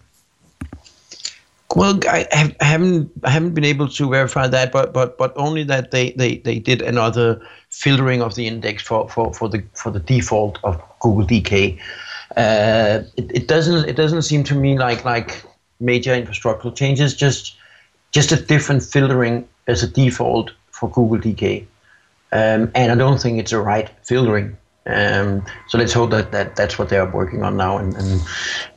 [1.76, 5.34] Well, I, have, I haven't I haven't been able to verify that, but but but
[5.36, 9.64] only that they, they, they did another filtering of the index for, for, for the
[9.74, 11.80] for the default of Google DK.
[12.38, 15.44] Uh, it, it doesn't it doesn't seem to me like like
[15.80, 17.56] major infrastructural changes, just
[18.12, 21.66] just a different filtering as a default for Google DK.
[22.32, 24.58] Um, and I don't think it's the right filtering.
[24.86, 28.22] Um, so let's hope that, that that's what they are working on now and, and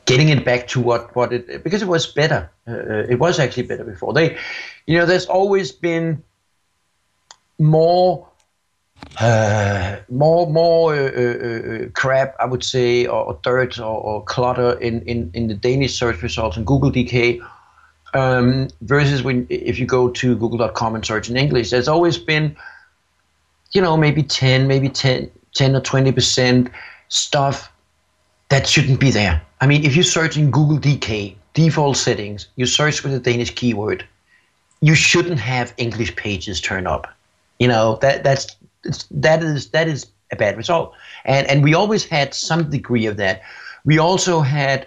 [0.05, 2.49] getting it back to what, what it because it was better.
[2.67, 4.13] Uh, it was actually better before.
[4.13, 4.37] They,
[4.85, 6.23] you know, there's always been
[7.59, 8.27] more.
[9.19, 14.71] Uh, more more uh, uh, crap, I would say, or, or dirt or, or, clutter
[14.79, 17.39] in, in, in the Danish search results in Google DK
[18.13, 21.69] um, versus when if you go to Google.com and search in English.
[21.69, 22.55] There's always been,
[23.71, 26.71] you know, maybe 10, maybe 10, 10 or 20%
[27.09, 27.71] stuff
[28.49, 29.41] that shouldn't be there.
[29.61, 33.51] I mean, if you search in Google DK, default settings, you search with a Danish
[33.55, 34.05] keyword,
[34.81, 37.07] you shouldn't have English pages turn up.
[37.59, 38.55] You know, that that's
[39.09, 40.93] that is that is a bad result.
[41.25, 43.41] And and we always had some degree of that.
[43.85, 44.85] We also had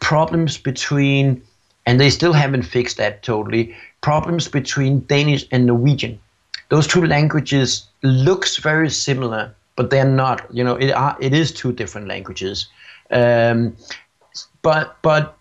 [0.00, 1.42] problems between,
[1.86, 6.20] and they still haven't fixed that totally, problems between Danish and Norwegian.
[6.68, 10.46] Those two languages looks very similar, but they're not.
[10.52, 12.68] You know, it are, it is two different languages.
[13.10, 13.76] Um,
[14.62, 15.36] but but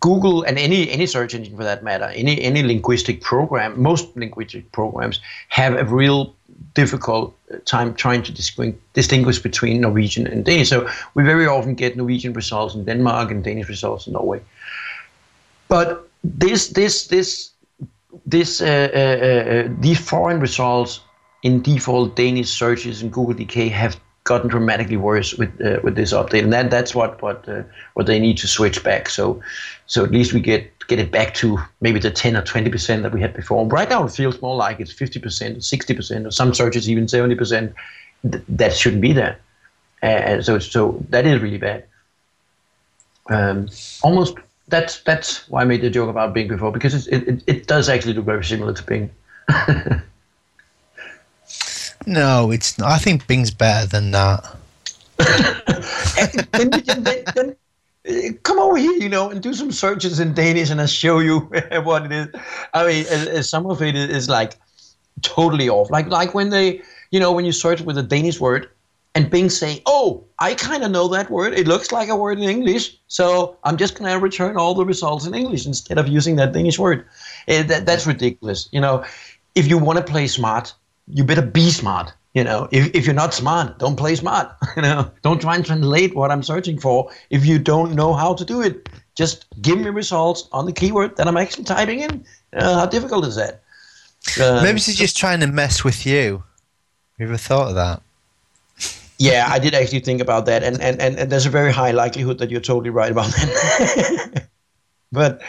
[0.00, 4.72] Google and any any search engine for that matter, any any linguistic program, most linguistic
[4.72, 6.34] programs have a real
[6.74, 7.34] difficult
[7.64, 10.68] time trying to distinguish, distinguish between Norwegian and Danish.
[10.68, 14.40] So we very often get Norwegian results in Denmark and Danish results in Norway.
[15.68, 17.50] But this this this
[18.26, 21.00] this uh, uh, uh, these foreign results
[21.42, 26.12] in default Danish searches in Google DK have gotten dramatically worse with uh, with this
[26.12, 27.62] update, and that that's what what uh,
[27.94, 29.08] what they need to switch back.
[29.08, 29.42] So
[29.86, 33.02] so at least we get get it back to maybe the 10 or 20 percent
[33.02, 33.66] that we had before.
[33.66, 36.88] Right now it feels more like it's 50 percent, or 60 percent, or some searches
[36.90, 37.74] even 70 percent.
[38.30, 39.38] Th- that shouldn't be there.
[40.02, 41.84] Uh, so so that is really bad.
[43.30, 43.68] Um,
[44.02, 44.36] almost
[44.68, 47.88] that's that's why I made the joke about Bing before because it it, it does
[47.88, 49.10] actually look very similar to Bing.
[52.06, 52.90] No, it's not.
[52.90, 54.56] I think Bing's better than that.
[56.52, 57.56] then, then, then,
[58.42, 61.40] come over here, you know, and do some searches in Danish, and I'll show you
[61.82, 62.28] what it is.
[62.72, 64.58] I mean, some of it is like
[65.22, 65.90] totally off.
[65.90, 68.70] Like like when they, you know, when you search with a Danish word,
[69.14, 71.52] and Bing say, "Oh, I kind of know that word.
[71.54, 75.26] It looks like a word in English, so I'm just gonna return all the results
[75.26, 77.04] in English instead of using that Danish word."
[77.48, 78.68] Uh, that, that's ridiculous.
[78.72, 79.04] You know,
[79.54, 80.72] if you want to play smart,
[81.08, 82.12] you better be smart.
[82.34, 84.54] You know, if, if you're not smart, don't play smart.
[84.76, 88.34] You know, don't try and translate what I'm searching for if you don't know how
[88.34, 88.88] to do it.
[89.16, 92.24] Just give me results on the keyword that I'm actually typing in.
[92.52, 93.62] Uh, how difficult is that?
[94.40, 96.44] Uh, Maybe she's just trying to mess with you.
[97.18, 98.00] You ever thought of that?
[99.20, 101.90] yeah, I did actually think about that, and, and, and, and there's a very high
[101.90, 104.48] likelihood that you're totally right about that.
[105.12, 105.42] but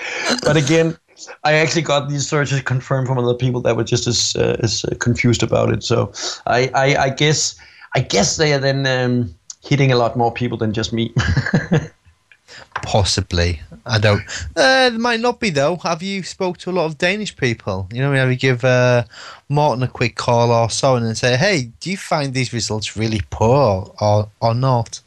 [0.44, 0.98] but again,
[1.44, 4.86] I actually got these searches confirmed from other people that were just as uh, as
[4.86, 5.84] uh, confused about it.
[5.84, 6.12] So
[6.46, 7.56] I, I, I guess
[7.96, 11.14] I guess they are then um, hitting a lot more people than just me.
[12.84, 13.62] Possibly.
[13.86, 14.22] I don't.
[14.56, 15.78] Uh, it might not be though.
[15.78, 17.88] Have you spoke to a lot of Danish people?
[17.92, 19.04] You know, you give uh,
[19.50, 23.22] Morton a quick call or so and say, "Hey, do you find these results really
[23.30, 25.02] poor or or not?"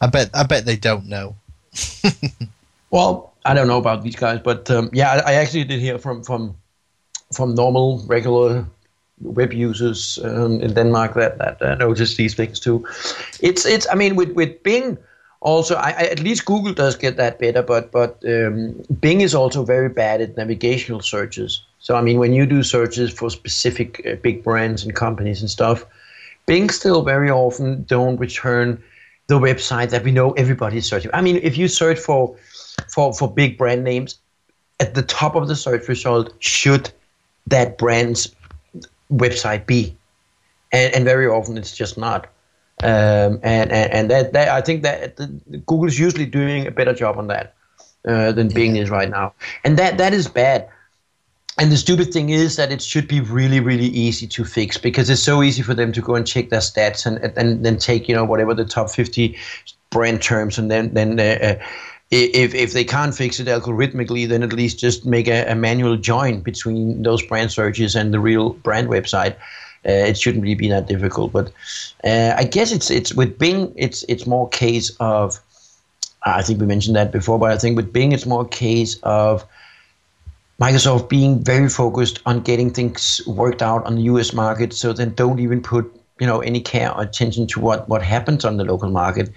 [0.00, 1.36] I bet I bet they don't know.
[2.90, 6.22] well, I don't know about these guys, but um, yeah, I, actually did hear from
[6.22, 6.56] from
[7.32, 8.66] from normal regular
[9.20, 12.84] web users um, in Denmark that that uh, notice these things too.
[13.40, 14.98] It's it's I mean with with Bing
[15.40, 19.34] also I, I, at least Google does get that better, but but um, Bing is
[19.34, 21.62] also very bad at navigational searches.
[21.78, 25.50] So I mean when you do searches for specific uh, big brands and companies and
[25.50, 25.86] stuff,
[26.46, 28.82] Bing still very often don't return
[29.28, 31.10] the website that we know everybody's searching.
[31.14, 32.36] I mean if you search for
[32.88, 34.18] for, for big brand names,
[34.78, 36.90] at the top of the search result should
[37.46, 38.34] that brand's
[39.12, 39.96] website be?
[40.72, 42.26] And, and very often it's just not.
[42.82, 45.26] Um, and, and, and that, that I think that the,
[45.66, 47.54] Google is usually doing a better job on that
[48.08, 49.34] uh, than Bing is right now.
[49.64, 50.68] And that, that is bad.
[51.58, 55.10] And the stupid thing is that it should be really, really easy to fix because
[55.10, 58.08] it's so easy for them to go and check their stats and and then take
[58.08, 59.36] you know whatever the top 50
[59.90, 61.64] brand terms and then then uh, uh
[62.10, 65.96] if if they can't fix it algorithmically, then at least just make a, a manual
[65.96, 69.34] join between those brand searches and the real brand website.
[69.86, 71.50] Uh, it shouldn't really be that difficult, but
[72.04, 75.40] uh, I guess it's it's with Bing, it's it's more case of.
[76.22, 78.98] I think we mentioned that before, but I think with Bing, it's more a case
[79.04, 79.42] of
[80.60, 84.34] Microsoft being very focused on getting things worked out on the U.S.
[84.34, 88.02] market, so then don't even put you know any care or attention to what what
[88.02, 89.30] happens on the local market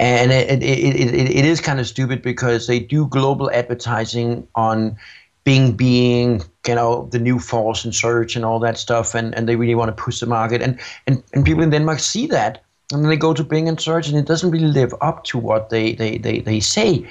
[0.00, 4.96] and it, it, it, it is kind of stupid because they do global advertising on
[5.44, 9.48] Bing being you know the new force in search and all that stuff, and, and
[9.48, 12.62] they really want to push the market, and, and and people in Denmark see that,
[12.92, 15.38] and then they go to Bing and search, and it doesn't really live up to
[15.38, 17.06] what they they, they, they say.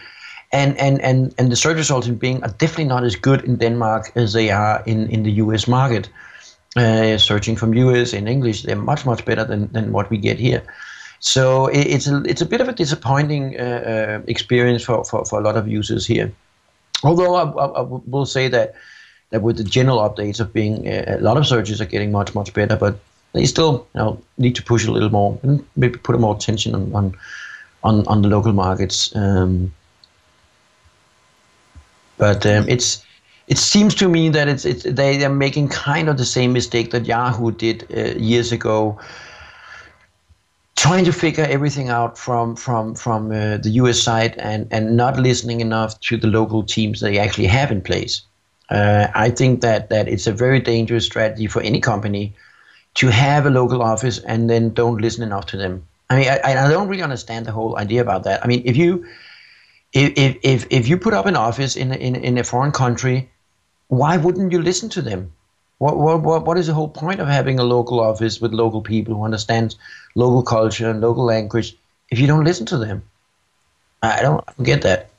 [0.51, 3.57] And, and, and, and the search results in Bing are definitely not as good in
[3.57, 6.09] Denmark as they are in, in the US market.
[6.75, 10.39] Uh, searching from US in English, they're much, much better than, than what we get
[10.39, 10.63] here.
[11.19, 15.39] So it's a, it's a bit of a disappointing uh, uh, experience for, for, for
[15.39, 16.31] a lot of users here.
[17.03, 18.75] Although I, I, I, will say that
[19.29, 22.33] that with the general updates of Bing uh, a lot of searches are getting much
[22.35, 22.99] much better, but
[23.33, 26.73] they still you know need to push a little more and maybe put more attention
[26.73, 27.17] on on
[27.83, 29.15] on, on the local markets.
[29.15, 29.73] Um,
[32.17, 33.05] but um, it's
[33.47, 36.91] it seems to me that it's, it's they are making kind of the same mistake
[36.91, 38.99] that Yahoo did uh, years ago
[40.79, 45.19] trying to figure everything out from from from uh, the US side and and not
[45.19, 48.21] listening enough to the local teams they actually have in place.
[48.69, 52.33] Uh, I think that that it's a very dangerous strategy for any company
[52.93, 55.85] to have a local office and then don't listen enough to them.
[56.09, 58.43] I mean, I, I don't really understand the whole idea about that.
[58.43, 59.05] I mean, if you
[59.91, 63.29] if if if you put up an office in in in a foreign country,
[63.89, 65.33] why wouldn't you listen to them?
[65.79, 68.81] What, what, what, what is the whole point of having a local office with local
[68.81, 69.75] people who understand
[70.15, 71.75] local culture and local language
[72.11, 73.01] if you don't listen to them?
[74.03, 75.09] I don't, I don't get that.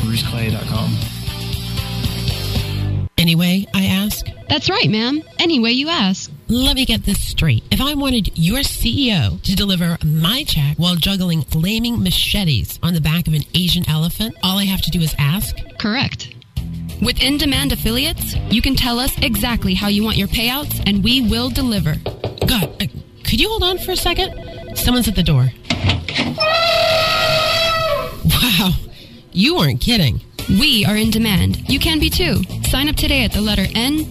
[0.00, 0.96] bruceclay.com.
[3.18, 4.26] Anyway, I ask?
[4.48, 5.22] That's right, ma'am.
[5.38, 6.30] Anyway, you ask.
[6.48, 7.62] Let me get this straight.
[7.70, 13.00] If I wanted your CEO to deliver my check while juggling flaming machetes on the
[13.00, 15.54] back of an Asian elephant, all I have to do is ask?
[15.78, 16.34] Correct.
[17.02, 21.04] With in demand affiliates, you can tell us exactly how you want your payouts and
[21.04, 21.94] we will deliver.
[22.46, 22.86] God, uh,
[23.24, 24.76] could you hold on for a second?
[24.76, 25.50] Someone's at the door.
[28.24, 28.72] Wow,
[29.32, 30.20] you weren't kidding.
[30.48, 31.68] We are in demand.
[31.68, 32.42] You can be too.
[32.68, 34.10] Sign up today at the letter N.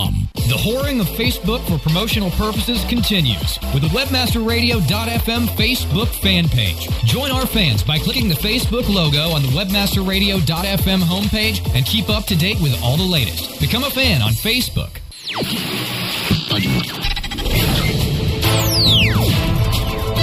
[0.09, 6.87] The whoring of Facebook for promotional purposes continues with the WebmasterRadio.fm Facebook fan page.
[7.05, 12.25] Join our fans by clicking the Facebook logo on the WebmasterRadio.fm homepage and keep up
[12.25, 13.59] to date with all the latest.
[13.59, 14.99] Become a fan on Facebook.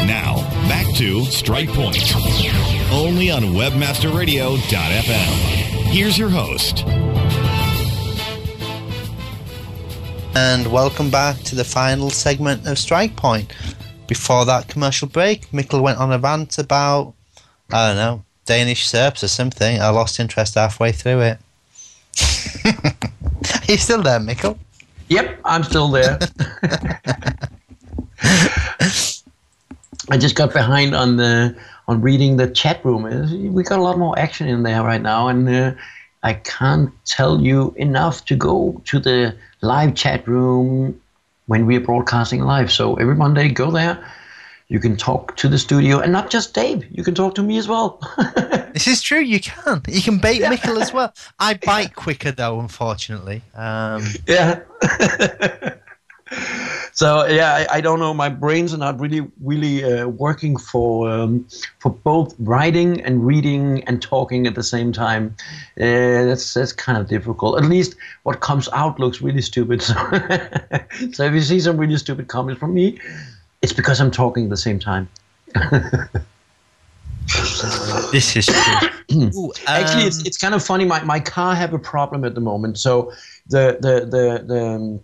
[0.07, 0.37] Now,
[0.68, 2.14] back to Strike Point,
[2.93, 5.89] only on WebmasterRadio.fm.
[5.91, 6.85] Here's your host.
[10.35, 13.53] And welcome back to the final segment of Strike Point.
[14.07, 17.14] Before that commercial break, Mikkel went on a rant about,
[17.70, 19.81] I don't know, Danish serps or something.
[19.81, 21.39] I lost interest halfway through it.
[22.64, 24.59] Are you still there, Mikkel?
[25.09, 26.18] Yep, I'm still there.
[30.11, 31.57] I just got behind on the
[31.87, 33.03] on reading the chat room.
[33.53, 35.72] We got a lot more action in there right now, and uh,
[36.22, 41.01] I can't tell you enough to go to the live chat room
[41.47, 42.71] when we are broadcasting live.
[42.71, 44.05] So every Monday, go there.
[44.69, 46.87] You can talk to the studio, and not just Dave.
[46.91, 48.01] You can talk to me as well.
[48.75, 49.21] this is true.
[49.21, 49.81] You can.
[49.89, 50.55] You can bait yeah.
[50.55, 51.15] Mikkel as well.
[51.39, 53.41] I bite quicker though, unfortunately.
[53.55, 54.61] Um, yeah.
[56.93, 58.12] so yeah, I, I, don't know.
[58.12, 61.47] My brains are not really, really uh, working for um,
[61.79, 65.35] for both writing and reading and talking at the same time.
[65.81, 67.62] Uh, that's that's kind of difficult.
[67.62, 69.83] At least what comes out looks really stupid.
[69.89, 69.95] So,
[71.12, 72.99] so if you see some really stupid comments from me,
[73.62, 75.09] it's because I'm talking at the same time.
[78.12, 78.49] this is.
[79.12, 80.85] Ooh, um, Actually, it's it's kind of funny.
[80.85, 82.79] My my car have a problem at the moment.
[82.79, 83.12] So
[83.49, 85.01] the the the the um,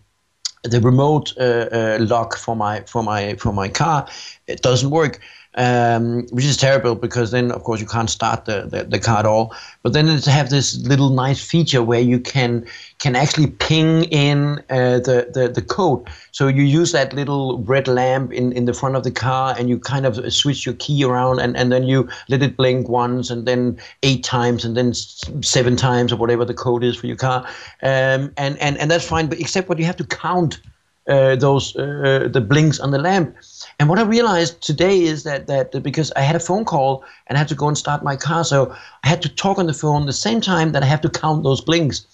[0.65, 4.09] the remote uh, uh, lock for my for my for my car
[4.47, 5.21] it doesn't work.
[5.57, 9.19] Um, which is terrible because then, of course, you can't start the, the, the car
[9.19, 9.55] at all.
[9.83, 12.67] But then it's have this little nice feature where you can
[12.99, 16.09] can actually ping in uh, the, the, the code.
[16.33, 19.69] So you use that little red lamp in, in the front of the car and
[19.69, 23.31] you kind of switch your key around and, and then you let it blink once
[23.31, 27.17] and then eight times and then seven times or whatever the code is for your
[27.17, 27.47] car.
[27.83, 30.61] Um, and, and, and that's fine, but except what you have to count
[31.09, 33.37] uh, those uh, the blinks on the lamp.
[33.79, 37.37] And what I realized today is that that because I had a phone call and
[37.37, 38.75] I had to go and start my car, so
[39.05, 41.43] I had to talk on the phone the same time that I have to count
[41.43, 42.07] those blinks.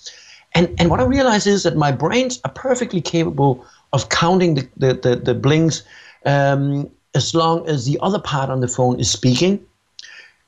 [0.54, 4.68] And and what I realized is that my brains are perfectly capable of counting the
[4.76, 5.82] the, the, the blinks
[6.26, 9.64] um, as long as the other part on the phone is speaking.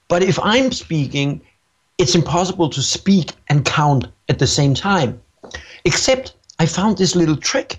[0.09, 1.41] But if I'm speaking,
[1.99, 5.21] it's impossible to speak and count at the same time.
[5.85, 7.79] Except I found this little trick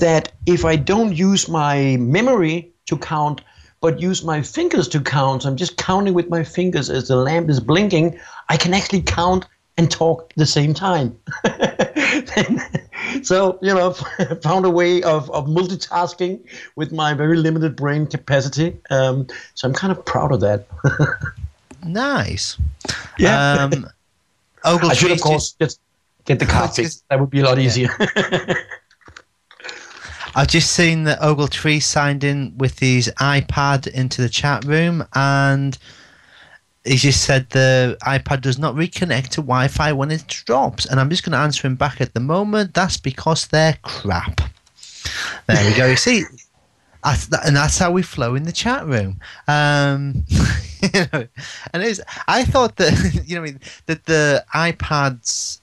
[0.00, 3.40] that if I don't use my memory to count,
[3.80, 7.16] but use my fingers to count, so I'm just counting with my fingers as the
[7.16, 8.18] lamp is blinking,
[8.48, 9.46] I can actually count
[9.76, 11.16] and talk at the same time.
[13.22, 13.92] so, you know,
[14.42, 16.40] found a way of, of multitasking
[16.74, 18.76] with my very limited brain capacity.
[18.90, 20.66] Um, so I'm kind of proud of that.
[21.86, 22.58] nice.
[23.18, 23.68] Yeah.
[23.70, 23.88] Um,
[24.64, 25.80] I should, of course, just
[26.24, 27.04] get the car fixed.
[27.08, 27.90] That would be a lot easier.
[30.38, 35.76] I've just seen that Ogletree signed in with his iPad into the chat room, and
[36.84, 40.86] he just said the iPad does not reconnect to Wi-Fi when it drops.
[40.86, 42.72] And I'm just going to answer him back at the moment.
[42.72, 44.40] That's because they're crap.
[45.48, 45.86] There we go.
[45.88, 46.22] You see,
[47.02, 49.18] and that's how we flow in the chat room.
[49.48, 50.24] Um,
[50.80, 51.26] you know,
[51.72, 55.62] and it's, I thought that you know that the iPads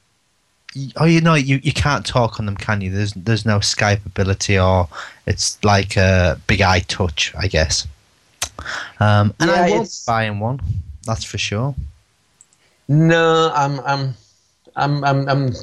[0.98, 2.92] oh, you know, you, you can't talk on them, can you?
[2.92, 4.88] There's there's no Skype ability, or
[5.26, 7.88] it's like a big eye touch, I guess.
[9.00, 10.60] Um, and yeah, I won't be buying one.
[11.06, 11.76] That's for sure.
[12.88, 14.14] No, I'm I'm
[14.76, 15.54] I'm I'm I'm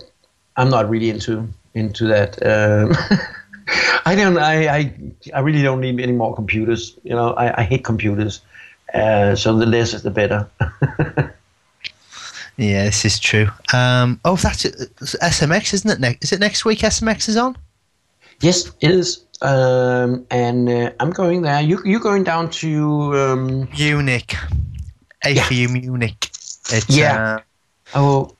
[0.56, 2.38] I'm not really into into that.
[2.44, 2.96] Um,
[4.04, 4.38] I don't.
[4.38, 4.94] I, I
[5.34, 6.98] I really don't need any more computers.
[7.04, 8.40] You know, I, I hate computers.
[8.92, 10.48] Uh, so the less is the better.
[12.56, 13.48] Yeah, this is true.
[13.72, 14.74] Um, oh, that's it.
[14.96, 16.00] SMX, isn't it?
[16.00, 16.80] Ne- is it next week?
[16.80, 17.56] SMX is on.
[18.40, 19.24] Yes, it is.
[19.40, 21.60] Um, and uh, I'm going there.
[21.60, 24.34] You you going down to um, Munich?
[25.24, 25.44] A yeah.
[25.44, 26.30] for you, Munich.
[26.70, 27.36] It's, yeah.
[27.36, 27.40] Uh,
[27.94, 28.36] oh.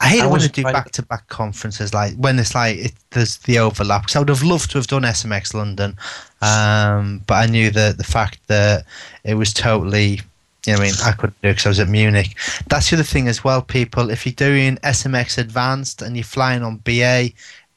[0.00, 2.92] I hate I when they do back to back conferences, like when it's like it,
[3.10, 4.02] there's the overlap.
[4.02, 5.96] Because I would have loved to have done SMX London,
[6.40, 8.84] um, but I knew that the fact that
[9.24, 10.20] it was totally
[10.68, 12.36] you know, I mean, I couldn't do it because I was at Munich.
[12.66, 14.10] That's the other thing as well, people.
[14.10, 17.30] If you're doing SMX Advanced and you're flying on BA,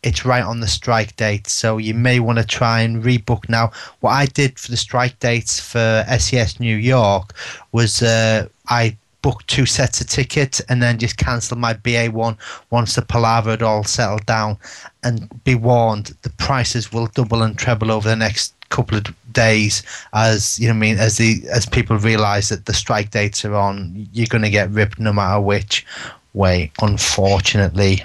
[0.03, 1.47] it's right on the strike date.
[1.47, 3.71] So you may want to try and rebook now.
[4.01, 7.33] What I did for the strike dates for SES New York
[7.71, 12.37] was uh, I booked two sets of tickets and then just cancelled my BA one
[12.71, 14.57] once the palaver had all settled down.
[15.03, 19.83] And be warned, the prices will double and treble over the next couple of days
[20.13, 23.55] as you know I mean as the as people realize that the strike dates are
[23.55, 25.85] on you're going to get ripped no matter which
[26.33, 26.71] way.
[26.81, 28.03] Unfortunately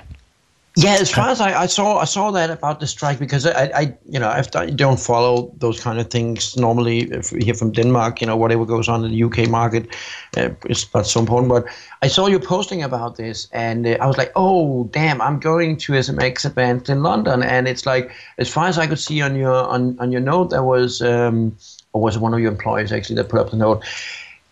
[0.78, 3.64] yeah, as far as I, I, saw, I saw that about the strike because I,
[3.74, 8.20] I you know, I don't follow those kind of things normally here from Denmark.
[8.20, 9.88] You know, whatever goes on in the UK market
[10.36, 11.48] uh, is not so important.
[11.48, 11.64] But
[12.02, 15.78] I saw you posting about this, and uh, I was like, oh damn, I'm going
[15.78, 19.34] to SMX event in London, and it's like, as far as I could see on
[19.34, 21.56] your on, on your note, there was um,
[21.94, 23.82] or was one of your employees actually that put up the note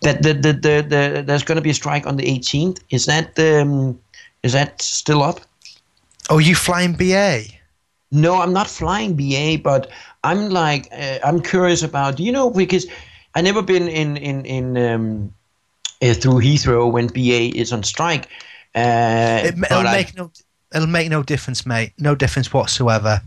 [0.00, 2.80] that the the, the, the there's going to be a strike on the 18th.
[2.88, 4.00] Is that um,
[4.42, 5.40] is that still up?
[6.30, 7.42] Oh, you flying BA?
[8.10, 9.90] No, I'm not flying BA, but
[10.22, 12.86] I'm like uh, I'm curious about you know because
[13.34, 15.34] I never been in in in um,
[16.00, 18.26] uh, through Heathrow when BA is on strike.
[18.74, 20.30] Uh, it, will make I, no
[20.74, 21.92] it'll make no difference, mate.
[21.98, 23.20] No difference whatsoever.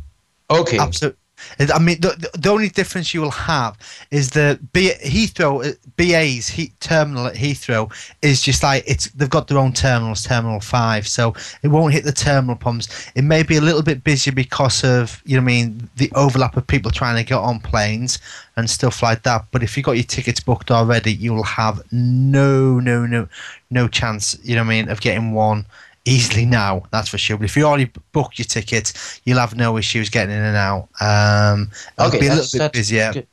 [0.50, 0.80] Okay.
[0.80, 1.20] Absolutely.
[1.60, 3.78] I mean, the, the only difference you will have
[4.12, 9.30] is the B, Heathrow uh, BA's he, terminal at Heathrow is just like it's they've
[9.30, 13.12] got their own terminals, Terminal Five, so it won't hit the terminal pumps.
[13.16, 16.58] It may be a little bit busier because of you know, I mean, the overlap
[16.58, 18.20] of people trying to get on planes
[18.56, 19.46] and stuff like that.
[19.52, 23.28] But if you've got your tickets booked already, you will have no, no, no,
[23.70, 24.38] no chance.
[24.44, 25.66] You know, I mean, of getting one
[26.08, 26.84] easily now.
[26.92, 27.38] That's for sure.
[27.38, 30.88] But if you already booked your tickets, you'll have no issues getting in and out.
[31.02, 33.14] Um, it'll okay, be a little bit busier.
[33.14, 33.28] Good.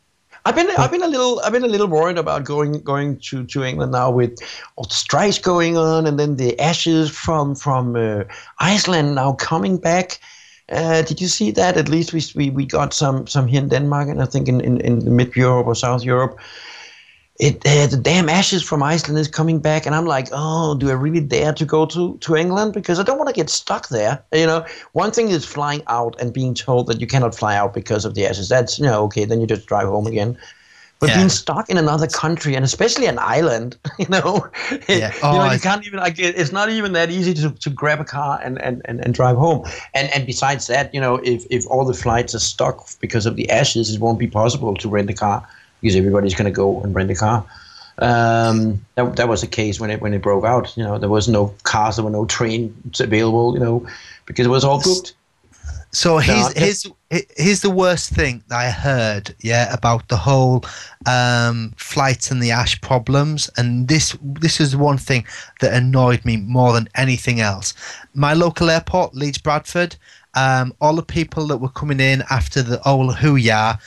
[0.46, 3.46] I've been I've been a little I've been a little worried about going going to,
[3.46, 4.36] to England now with
[4.76, 8.24] all the strikes going on and then the ashes from from uh,
[8.58, 10.20] Iceland now coming back.
[10.70, 11.76] Uh, did you see that?
[11.76, 14.60] At least we, we, we got some some here in Denmark and I think in,
[14.60, 16.38] in, in mid Europe or South Europe.
[17.38, 20.88] It uh, the damn ashes from Iceland is coming back, and I'm like, oh, do
[20.90, 23.88] I really dare to go to to England because I don't want to get stuck
[23.88, 24.22] there.
[24.32, 27.74] You know, one thing is flying out and being told that you cannot fly out
[27.74, 28.48] because of the ashes.
[28.48, 30.36] That's you know okay, then you just drive home again.
[31.00, 31.14] But Yeah.
[31.14, 34.48] being stuck in another country and especially an island, you know,
[34.92, 35.12] Yeah.
[35.30, 38.00] you Oh, know, you can't even like it's not even that easy to, to grab
[38.00, 39.64] a car and, and, and, and drive home.
[39.94, 43.36] And and besides that, you know, if, if all the flights are stuck because of
[43.36, 45.46] the ashes, it won't be possible to rent a car
[45.84, 47.44] because everybody's going to go and rent a car.
[47.98, 50.74] Um, that, that was the case when it when it broke out.
[50.78, 53.52] You know, there was no cars, there were no trains available.
[53.52, 53.86] You know,
[54.24, 55.14] because it was all booked.
[55.92, 56.86] So here's here's
[57.36, 60.64] here's the worst thing that I heard, yeah, about the whole
[61.06, 65.26] um, flights and the ash problems, and this this is one thing
[65.60, 67.74] that annoyed me more than anything else.
[68.14, 69.96] My local airport, Leeds Bradford,
[70.34, 73.78] um, all the people that were coming in after the old Hooyah,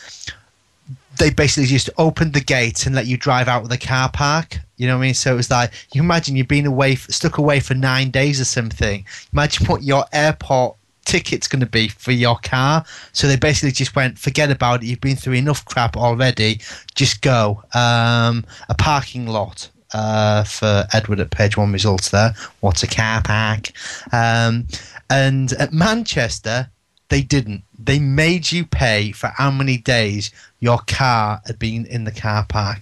[1.17, 4.59] they basically just opened the gate and let you drive out of the car park.
[4.77, 5.13] You know what I mean?
[5.13, 8.45] So it was like you imagine you've been away, stuck away for nine days or
[8.45, 9.05] something.
[9.33, 12.83] Imagine what your airport ticket's going to be for your car.
[13.13, 14.87] So they basically just went, forget about it.
[14.87, 16.59] You've been through enough crap already.
[16.95, 17.63] Just go.
[17.73, 19.69] Um, a parking lot.
[19.93, 22.35] Uh, for Edward at page one results there.
[22.59, 23.71] What's a car park?
[24.11, 24.67] Um,
[25.09, 26.69] and at Manchester,
[27.09, 27.63] they didn't.
[27.77, 32.45] They made you pay for how many days your car had been in the car
[32.47, 32.81] park.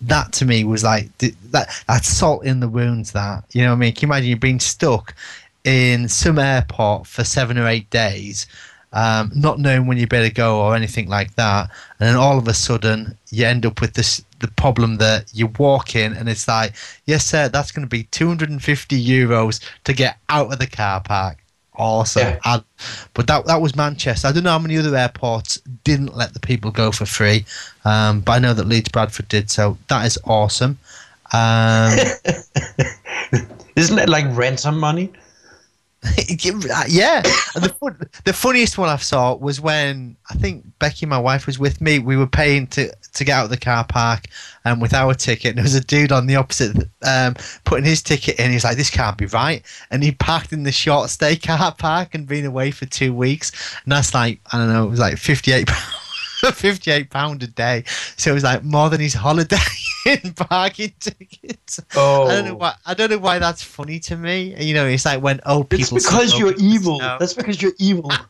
[0.00, 1.68] That to me was like th- that.
[1.88, 3.12] That's salt in the wounds.
[3.12, 3.92] That you know what I mean.
[3.92, 5.14] Can you imagine you being stuck
[5.64, 8.46] in some airport for seven or eight days,
[8.92, 12.46] um, not knowing when you better go or anything like that, and then all of
[12.46, 16.46] a sudden you end up with this the problem that you walk in and it's
[16.46, 16.74] like,
[17.06, 21.38] yes sir, that's going to be 250 euros to get out of the car park.
[21.78, 22.38] Awesome.
[22.44, 22.62] I-
[23.14, 24.28] but that that was Manchester.
[24.28, 27.44] I don't know how many other airports didn't let the people go for free,
[27.84, 29.50] um, but I know that Leeds Bradford did.
[29.50, 30.78] So that is awesome.
[31.32, 31.96] Um,
[33.76, 35.12] Isn't it like ransom money?
[36.88, 37.22] yeah.
[37.54, 41.46] And the fun, the funniest one I saw was when I think Becky, my wife,
[41.46, 41.98] was with me.
[41.98, 44.26] We were paying to to get out of the car park
[44.64, 45.50] um, with our ticket.
[45.50, 47.34] And there was a dude on the opposite um,
[47.64, 48.50] putting his ticket in.
[48.50, 52.14] He's like, "This can't be right." And he parked in the short stay car park
[52.14, 53.52] and been away for two weeks.
[53.84, 55.70] And that's like I don't know, it was like fifty eight.
[56.52, 57.82] 58 pound a day
[58.16, 59.56] so it was like more than his holiday
[60.06, 62.26] in parking tickets Oh.
[62.28, 65.04] i don't know why i don't know why that's funny to me you know it's
[65.04, 66.98] like when old It's people because you're up in the evil.
[66.98, 68.12] That's because you're evil.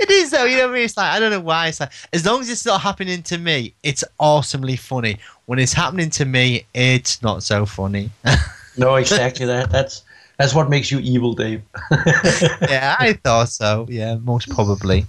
[0.00, 0.84] It is though, you know what I mean?
[0.84, 1.68] It's like I don't know why.
[1.68, 5.18] It's like as long as it's not happening to me, it's awesomely funny.
[5.46, 8.10] When it's happening to me, it's not so funny.
[8.76, 9.70] no, exactly that.
[9.70, 10.02] That's
[10.38, 11.62] that's what makes you evil, Dave.
[12.62, 13.86] yeah, I thought so.
[13.88, 15.06] Yeah, most probably.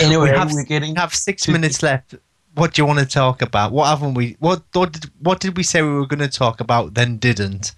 [0.00, 2.14] Anyway, we have, we're getting have six minutes left.
[2.54, 3.72] What do you want to talk about?
[3.72, 4.36] What haven't we?
[4.40, 6.94] What what did, what did we say we were going to talk about?
[6.94, 7.74] Then didn't.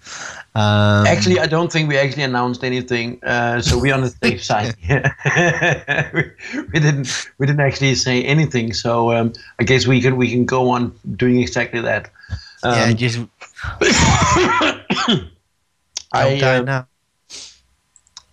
[0.55, 4.43] Um, Actually, I don't think we actually announced anything, uh, so we're on the safe
[4.51, 4.75] side.
[6.13, 6.23] we,
[6.73, 10.45] we didn't we didn't actually say anything, so um, I guess we can we can
[10.45, 12.09] go on doing exactly that.
[12.63, 13.19] yeah, Um, just
[16.13, 16.83] I uh.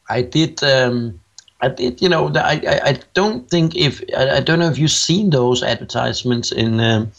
[0.09, 0.63] I did.
[0.65, 1.20] Um,
[1.63, 1.75] I.
[1.79, 6.53] You know, I, I, don't think if I, don't know if you've seen those advertisements
[6.53, 7.13] in um,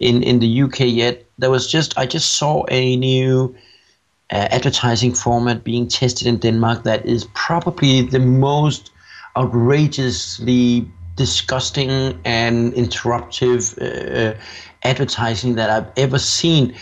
[0.00, 1.24] in in the UK yet.
[1.38, 3.54] There was just I just saw a new
[4.30, 8.90] uh, advertising format being tested in Denmark that is probably the most
[9.36, 14.34] outrageously disgusting and interruptive uh,
[14.84, 16.74] advertising that I've ever seen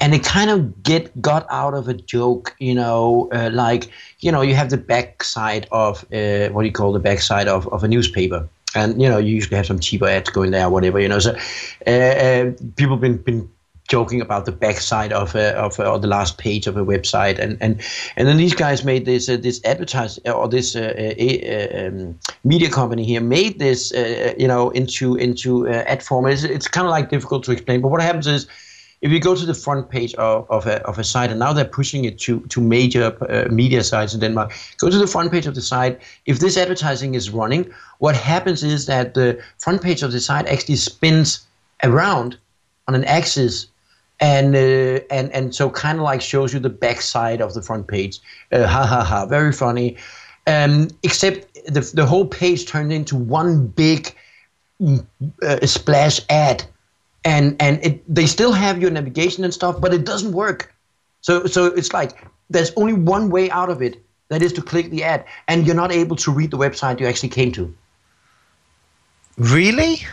[0.00, 3.90] and it kind of get got out of a joke, you know, uh, like
[4.20, 7.66] you know, you have the backside of uh, what do you call the backside of,
[7.68, 10.70] of a newspaper, and you know, you usually have some cheaper ads going there, or
[10.70, 11.18] whatever, you know.
[11.18, 11.36] So
[11.86, 13.48] uh, uh, people been been
[13.88, 17.38] joking about the backside of a, of a, or the last page of a website,
[17.38, 17.80] and and
[18.16, 22.70] and then these guys made this uh, this advertise or this uh, uh, um, media
[22.70, 26.32] company here made this, uh, you know, into into uh, ad format.
[26.32, 28.46] It's, it's kind of like difficult to explain, but what happens is
[29.00, 31.52] if you go to the front page of, of, a, of a site, and now
[31.52, 35.30] they're pushing it to, to major uh, media sites in Denmark, go to the front
[35.30, 36.00] page of the site.
[36.26, 40.46] If this advertising is running, what happens is that the front page of the site
[40.46, 41.46] actually spins
[41.84, 42.38] around
[42.86, 43.68] on an axis.
[44.20, 47.62] And uh, and and so kind of like shows you the back side of the
[47.62, 48.18] front page.
[48.50, 49.26] Uh, ha ha ha!
[49.26, 49.96] Very funny.
[50.48, 54.12] Um, except the the whole page turned into one big
[54.82, 55.06] mm,
[55.42, 56.64] uh, splash ad
[57.28, 60.74] and and it, they still have your navigation and stuff, but it doesn't work.
[61.20, 62.12] So so it's like
[62.50, 63.94] there's only one way out of it.
[64.30, 67.06] That is to click the ad, and you're not able to read the website you
[67.06, 67.74] actually came to.
[69.38, 70.04] Really?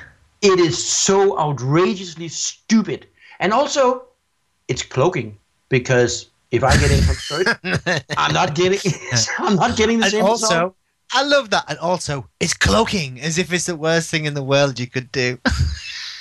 [0.45, 3.07] it is so outrageously stupid.
[3.39, 4.05] And also,
[4.67, 5.37] it's cloaking
[5.69, 7.47] because if I get in from search,
[8.17, 8.79] I'm not getting.
[9.39, 10.75] I'm not getting the and same also, result.
[11.13, 11.65] I love that.
[11.67, 15.11] And also, it's cloaking as if it's the worst thing in the world you could
[15.11, 15.37] do.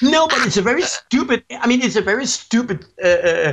[0.03, 1.45] No, but it's a very stupid.
[1.51, 3.53] I mean, it's a very stupid, uh, uh,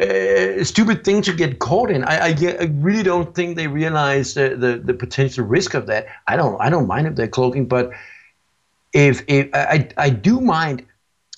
[0.00, 2.04] uh, stupid thing to get caught in.
[2.04, 6.06] I, I, I really don't think they realize the, the potential risk of that.
[6.26, 6.60] I don't.
[6.60, 7.90] I don't mind if they're cloaking, but
[8.92, 10.84] if if I I do mind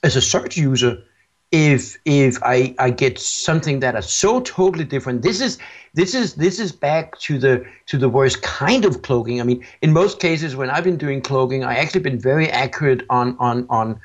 [0.03, 1.03] as a search user
[1.51, 5.59] if if I, I get something that is so totally different this is
[5.95, 9.65] this is this is back to the to the worst kind of cloaking i mean
[9.81, 13.67] in most cases when i've been doing cloaking i actually been very accurate on on
[13.71, 13.99] on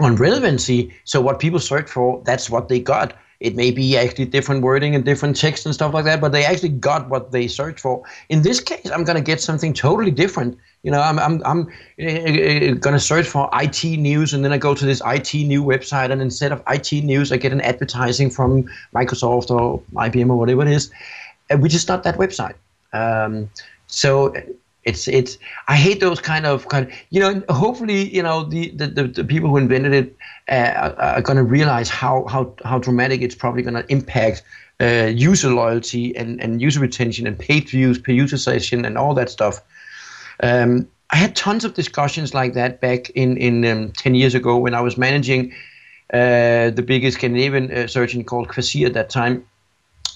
[0.00, 0.94] on relevancy.
[1.04, 3.14] So what people search for that's what they got.
[3.40, 6.44] It may be actually different wording and different text and stuff like that but they
[6.44, 8.02] actually got what they searched for.
[8.28, 10.58] In this case i'm going to get something totally different.
[10.82, 11.60] You know i'm i'm, I'm
[12.00, 15.62] uh, going to search for it news and then i go to this it new
[15.62, 20.36] website and instead of it news i get an advertising from microsoft or ibm or
[20.36, 20.90] whatever it is
[21.50, 22.54] uh, which is not that website.
[22.92, 23.50] Um,
[23.86, 24.34] so
[24.88, 28.70] it's it's I hate those kind of kind of, you know hopefully you know the
[28.70, 30.16] the, the, the people who invented it
[30.48, 34.42] uh, are, going to realize how how how dramatic it's probably going to impact
[34.80, 39.14] uh, user loyalty and and user retention and page views per user session and all
[39.14, 39.60] that stuff.
[40.42, 44.56] Um, I had tons of discussions like that back in in um, ten years ago
[44.56, 45.52] when I was managing
[46.12, 49.44] uh, the biggest Scandinavian uh, engine called Kvasir at that time.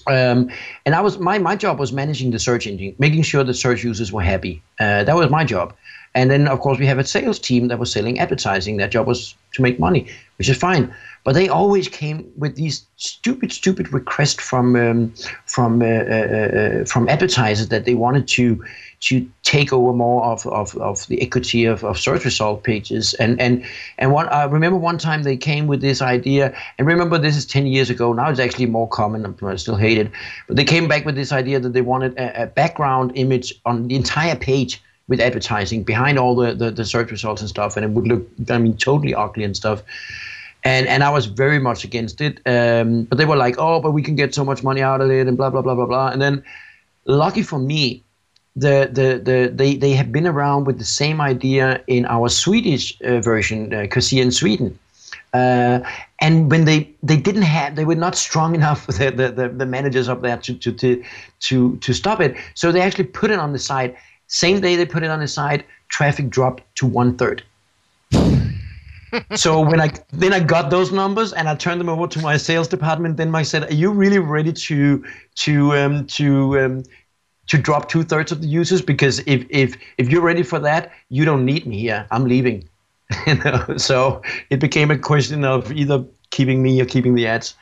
[0.07, 0.49] Um,
[0.85, 3.83] and I was my my job was managing the search engine, making sure the search
[3.83, 4.61] users were happy.
[4.79, 5.73] Uh, that was my job.
[6.15, 8.77] And then of course we have a sales team that was selling advertising.
[8.77, 10.93] Their job was to make money, which is fine.
[11.23, 15.13] But they always came with these stupid, stupid requests from um,
[15.45, 18.61] from uh, uh, uh, from advertisers that they wanted to
[19.01, 23.13] to take over more of, of, of the equity of, of search result pages.
[23.15, 23.63] And and
[23.97, 26.53] and one I remember one time they came with this idea.
[26.77, 28.11] And remember this is ten years ago.
[28.11, 29.25] Now it's actually more common.
[29.43, 30.11] I still hate it.
[30.47, 33.87] But they came back with this idea that they wanted a, a background image on
[33.87, 37.85] the entire page with advertising behind all the, the, the search results and stuff, and
[37.85, 39.83] it would look I mean totally ugly and stuff
[40.63, 42.39] and and I was very much against it.
[42.45, 45.09] Um, but they were like, oh, but we can get so much money out of
[45.11, 46.09] it, and blah blah blah blah blah.
[46.09, 46.43] And then,
[47.05, 48.03] lucky for me,
[48.55, 52.99] the the the they they have been around with the same idea in our Swedish
[53.01, 54.77] uh, version, uh, Kvasir in Sweden.
[55.33, 55.79] Uh,
[56.19, 60.07] and when they, they didn't have, they were not strong enough, the, the, the managers
[60.07, 61.03] up there to, to, to,
[61.39, 62.35] to, to stop it.
[62.53, 63.97] So they actually put it on the side
[64.27, 67.43] Same day they put it on the side traffic dropped to one third
[69.35, 72.37] so when I then I got those numbers and I turned them over to my
[72.37, 73.17] sales department.
[73.17, 75.03] Then I said, "Are you really ready to
[75.35, 76.83] to um, to um,
[77.47, 78.81] to drop two thirds of the users?
[78.81, 82.07] Because if if if you're ready for that, you don't need me here.
[82.11, 82.67] I'm leaving."
[83.27, 87.55] you know, so it became a question of either keeping me or keeping the ads,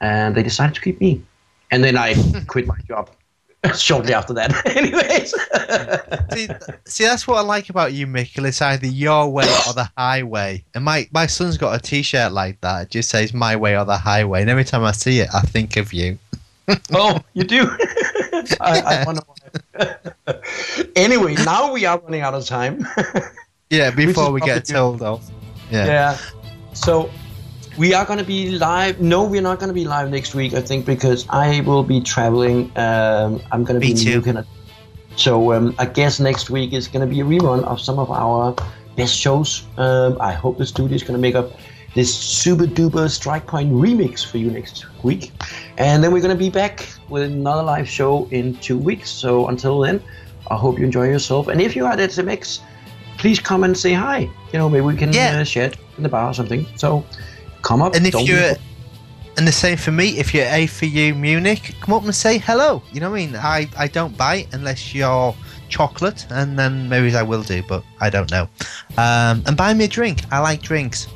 [0.00, 1.22] and they decided to keep me.
[1.70, 2.14] And then I
[2.46, 3.10] quit my job
[3.76, 4.66] shortly after that.
[4.76, 5.34] Anyways.
[6.32, 6.48] see,
[6.84, 8.46] see, that's what I like about you, Michael.
[8.46, 10.64] It's either your way or the highway.
[10.74, 12.82] And my, my son's got a T-shirt like that.
[12.82, 15.40] It just says "My way or the highway." And every time I see it, I
[15.40, 16.18] think of you.
[16.92, 17.68] oh, you do.
[18.60, 20.34] I, I wonder why.
[20.96, 22.86] anyway, now we are running out of time.
[23.70, 25.30] yeah, before we get told off.
[25.70, 25.86] Yeah.
[25.86, 26.18] Yeah.
[26.72, 27.10] So
[27.76, 29.00] we are going to be live.
[29.00, 30.54] No, we're not going to be live next week.
[30.54, 32.70] I think because I will be traveling.
[32.76, 34.10] Um, I'm going to be in too.
[34.16, 34.46] New Canada.
[35.16, 38.10] So um, I guess next week is going to be a rerun of some of
[38.10, 38.54] our
[38.96, 39.64] best shows.
[39.76, 41.52] Um, I hope the studio is going to make up
[41.94, 45.30] this super duper Strike Point remix for you next week,
[45.78, 49.10] and then we're going to be back with another live show in two weeks.
[49.10, 50.02] So until then,
[50.50, 51.46] I hope you enjoy yourself.
[51.48, 52.58] And if you are at SMX,
[53.18, 54.28] please come and say hi.
[54.52, 55.38] You know, maybe we can Yeah.
[55.40, 56.66] uh, share it in the bar or something.
[56.74, 57.04] So
[57.64, 57.94] come up.
[57.96, 58.54] And if don't you're,
[59.36, 62.82] and the same for me, if you're A4U Munich, come up and say hello.
[62.92, 63.36] You know what I mean?
[63.36, 65.34] I, I don't bite unless you're
[65.68, 68.48] chocolate, and then maybe I will do, but I don't know.
[68.96, 70.22] Um, and buy me a drink.
[70.30, 71.08] I like drinks.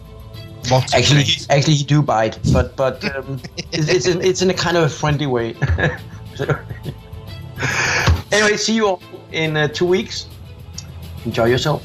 [0.70, 1.46] Lots actually, drinks.
[1.50, 3.40] actually, you do bite, but but um,
[3.72, 5.54] it's it's in, it's in a kind of a friendly way.
[8.30, 10.26] Anyway, see you all in uh, two weeks.
[11.24, 11.82] Enjoy yourself.